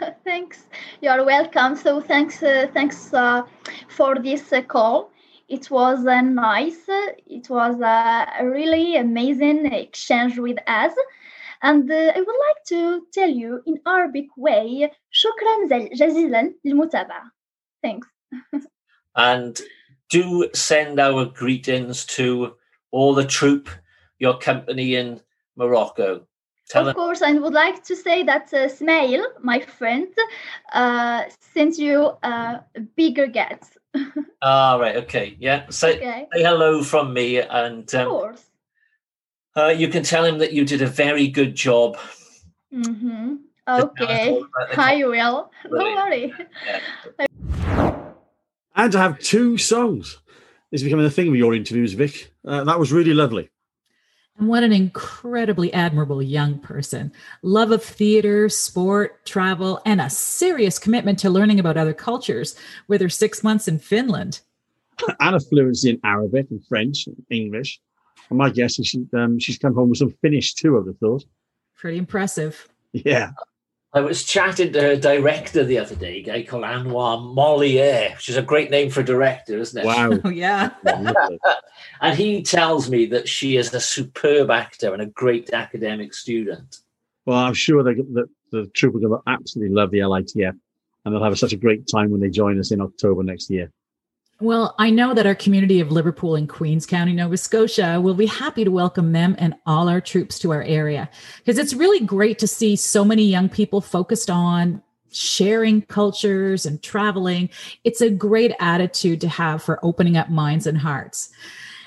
thanks. 0.23 0.67
You're 1.01 1.25
welcome. 1.25 1.75
So 1.75 2.01
thanks, 2.01 2.43
uh, 2.43 2.67
thanks 2.73 3.13
uh, 3.13 3.43
for 3.87 4.15
this 4.15 4.51
uh, 4.51 4.61
call. 4.61 5.11
It 5.47 5.71
was 5.71 6.05
uh, 6.05 6.21
nice. 6.21 6.83
It 6.87 7.49
was 7.49 7.79
uh, 7.81 8.25
a 8.39 8.45
really 8.45 8.97
amazing 8.97 9.65
exchange 9.67 10.37
with 10.37 10.57
us. 10.67 10.93
And 11.61 11.89
uh, 11.89 12.11
I 12.15 12.19
would 12.19 12.39
like 12.47 12.63
to 12.67 13.07
tell 13.13 13.29
you 13.29 13.61
in 13.65 13.79
Arabic 13.85 14.27
way, 14.37 14.91
شكرا 15.11 15.67
زل- 15.69 15.93
جزيلا 15.93 16.53
للمتابعة. 16.65 17.31
Thanks. 17.81 18.07
And 19.15 19.59
do 20.09 20.49
send 20.53 20.99
our 20.99 21.25
greetings 21.25 22.05
to 22.05 22.55
all 22.91 23.15
the 23.15 23.25
troop, 23.25 23.69
your 24.19 24.37
company 24.37 24.95
in 24.95 25.21
Morocco. 25.55 26.27
Tell 26.72 26.82
of 26.82 26.86
them 26.86 26.94
course, 26.94 27.20
I 27.20 27.32
would 27.34 27.52
like 27.52 27.84
to 27.84 27.94
say 27.94 28.22
that 28.22 28.48
uh, 28.54 28.66
Smail, 28.66 29.22
my 29.42 29.60
friend, 29.60 30.08
uh, 30.72 31.24
sent 31.52 31.76
you 31.76 32.12
uh, 32.22 32.60
bigger 32.96 33.26
gets. 33.26 33.76
Ah, 34.44 34.76
right, 34.80 34.96
okay, 34.96 35.36
yeah. 35.38 35.68
Say 35.70 35.96
Okay, 35.98 36.26
say 36.34 36.42
hello 36.42 36.82
from 36.82 37.12
me, 37.12 37.38
and 37.38 37.94
of 37.94 38.00
um, 38.00 38.08
course. 38.08 38.42
uh, 39.54 39.68
you 39.68 39.86
can 39.86 40.02
tell 40.02 40.24
him 40.24 40.38
that 40.38 40.52
you 40.52 40.64
did 40.64 40.82
a 40.82 40.86
very 40.86 41.28
good 41.28 41.54
job. 41.54 41.96
hmm 42.72 43.36
Just 43.68 43.86
Okay, 43.86 44.30
all 44.30 44.38
about 44.38 44.70
the 44.74 44.80
I 44.80 45.04
will. 45.04 45.50
Don't 45.70 45.94
worry. 46.00 46.34
And 48.74 48.90
to 48.92 48.98
have 48.98 49.18
two 49.20 49.58
songs 49.58 50.18
is 50.72 50.82
becoming 50.82 51.06
a 51.06 51.10
thing 51.10 51.30
with 51.30 51.38
your 51.38 51.54
interviews, 51.54 51.92
Vic. 51.92 52.32
Uh, 52.44 52.64
that 52.64 52.80
was 52.80 52.90
really 52.92 53.14
lovely. 53.14 53.51
And 54.38 54.48
what 54.48 54.62
an 54.62 54.72
incredibly 54.72 55.72
admirable 55.72 56.22
young 56.22 56.58
person. 56.58 57.12
Love 57.42 57.70
of 57.70 57.82
theater, 57.82 58.48
sport, 58.48 59.24
travel, 59.26 59.80
and 59.84 60.00
a 60.00 60.10
serious 60.10 60.78
commitment 60.78 61.18
to 61.20 61.30
learning 61.30 61.60
about 61.60 61.76
other 61.76 61.92
cultures 61.92 62.56
with 62.88 63.00
her 63.00 63.08
six 63.08 63.44
months 63.44 63.68
in 63.68 63.78
Finland. 63.78 64.40
and 65.20 65.36
a 65.36 65.40
fluency 65.40 65.90
in 65.90 66.00
Arabic 66.04 66.46
and 66.50 66.64
French 66.66 67.06
and 67.06 67.16
English. 67.30 67.80
And 68.30 68.38
my 68.38 68.50
guess 68.50 68.78
is 68.78 68.86
she, 68.86 69.06
um, 69.14 69.38
she's 69.38 69.58
come 69.58 69.74
home 69.74 69.90
with 69.90 69.98
some 69.98 70.14
Finnish 70.22 70.54
too, 70.54 70.76
I 70.76 70.78
would 70.80 70.86
have 70.88 70.98
thought. 70.98 71.24
Pretty 71.76 71.98
impressive. 71.98 72.68
Yeah. 72.92 73.30
I 73.94 74.00
was 74.00 74.24
chatting 74.24 74.72
to 74.72 74.80
her 74.80 74.96
director 74.96 75.64
the 75.64 75.78
other 75.78 75.94
day, 75.94 76.18
a 76.18 76.22
guy 76.22 76.42
called 76.44 76.64
Anwar 76.64 77.34
Moliere, 77.34 78.12
which 78.14 78.30
is 78.30 78.38
a 78.38 78.42
great 78.42 78.70
name 78.70 78.88
for 78.88 79.00
a 79.00 79.04
director, 79.04 79.58
isn't 79.58 79.82
it? 79.82 79.86
Wow. 79.86 80.18
Oh, 80.24 80.30
yeah. 80.30 80.70
and 82.00 82.16
he 82.16 82.42
tells 82.42 82.88
me 82.88 83.04
that 83.06 83.28
she 83.28 83.56
is 83.56 83.74
a 83.74 83.80
superb 83.80 84.50
actor 84.50 84.94
and 84.94 85.02
a 85.02 85.06
great 85.06 85.52
academic 85.52 86.14
student. 86.14 86.78
Well, 87.26 87.38
I'm 87.38 87.54
sure 87.54 87.82
that 87.82 87.96
the, 87.96 88.28
the 88.50 88.66
troop 88.68 88.94
are 88.94 89.00
going 89.00 89.12
to 89.12 89.30
absolutely 89.30 89.74
love 89.74 89.90
the 89.90 89.98
LITF 89.98 90.58
and 91.04 91.14
they'll 91.14 91.22
have 91.22 91.38
such 91.38 91.52
a 91.52 91.56
great 91.56 91.86
time 91.86 92.10
when 92.10 92.20
they 92.20 92.30
join 92.30 92.58
us 92.58 92.70
in 92.70 92.80
October 92.80 93.22
next 93.22 93.50
year. 93.50 93.70
Well, 94.40 94.74
I 94.78 94.90
know 94.90 95.14
that 95.14 95.26
our 95.26 95.36
community 95.36 95.78
of 95.78 95.92
Liverpool 95.92 96.34
and 96.34 96.48
Queens 96.48 96.84
County, 96.84 97.12
Nova 97.12 97.36
Scotia, 97.36 98.00
will 98.00 98.14
be 98.14 98.26
happy 98.26 98.64
to 98.64 98.70
welcome 98.70 99.12
them 99.12 99.36
and 99.38 99.54
all 99.66 99.88
our 99.88 100.00
troops 100.00 100.38
to 100.40 100.50
our 100.50 100.62
area 100.62 101.08
because 101.38 101.58
it's 101.58 101.74
really 101.74 102.04
great 102.04 102.40
to 102.40 102.48
see 102.48 102.74
so 102.74 103.04
many 103.04 103.22
young 103.22 103.48
people 103.48 103.80
focused 103.80 104.30
on 104.30 104.82
sharing 105.12 105.82
cultures 105.82 106.66
and 106.66 106.82
traveling. 106.82 107.50
It's 107.84 108.00
a 108.00 108.10
great 108.10 108.52
attitude 108.58 109.20
to 109.20 109.28
have 109.28 109.62
for 109.62 109.78
opening 109.84 110.16
up 110.16 110.28
minds 110.28 110.66
and 110.66 110.78
hearts. 110.78 111.30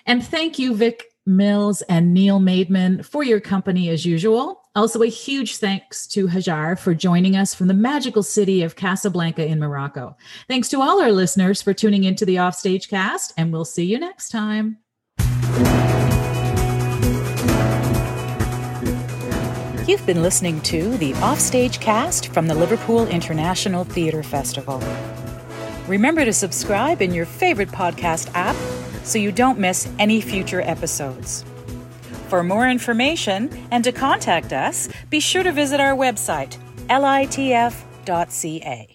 And 0.05 0.25
thank 0.25 0.58
you, 0.60 0.75
Vic 0.75 1.05
Mills 1.25 1.81
and 1.84 2.13
Neil 2.13 2.39
Maidman 2.39 3.03
for 3.03 3.23
your 3.23 3.39
company 3.39 3.89
as 3.89 4.05
usual. 4.05 4.62
Also, 4.75 5.01
a 5.01 5.07
huge 5.07 5.55
thanks 5.55 6.05
to 6.07 6.27
Hajar 6.27 6.77
for 6.77 6.93
joining 6.93 7.38
us 7.38 7.55
from 7.55 7.67
the 7.67 7.73
magical 7.73 8.21
city 8.21 8.61
of 8.61 8.75
Casablanca 8.75 9.45
in 9.45 9.57
Morocco. 9.57 10.17
Thanks 10.49 10.67
to 10.69 10.81
all 10.81 11.01
our 11.01 11.13
listeners 11.13 11.61
for 11.61 11.73
tuning 11.73 12.03
into 12.03 12.25
the 12.25 12.41
Offstage 12.41 12.89
cast, 12.89 13.33
and 13.38 13.53
we'll 13.53 13.63
see 13.63 13.85
you 13.85 13.97
next 13.97 14.29
time. 14.29 14.79
You've 19.88 20.05
been 20.05 20.21
listening 20.21 20.59
to 20.61 20.97
the 20.97 21.13
Offstage 21.21 21.79
cast 21.79 22.33
from 22.33 22.47
the 22.47 22.55
Liverpool 22.55 23.07
International 23.07 23.85
Theatre 23.85 24.23
Festival. 24.23 24.83
Remember 25.88 26.25
to 26.25 26.33
subscribe 26.33 27.01
in 27.01 27.13
your 27.13 27.25
favorite 27.25 27.69
podcast 27.69 28.29
app 28.33 28.57
so 29.05 29.19
you 29.19 29.31
don't 29.31 29.57
miss 29.57 29.88
any 29.99 30.19
future 30.19 30.61
episodes. 30.61 31.45
For 32.27 32.43
more 32.43 32.67
information 32.67 33.49
and 33.71 33.83
to 33.83 33.91
contact 33.91 34.51
us, 34.51 34.89
be 35.09 35.19
sure 35.19 35.43
to 35.43 35.51
visit 35.51 35.79
our 35.79 35.95
website, 35.95 36.57
litf.ca. 36.89 38.94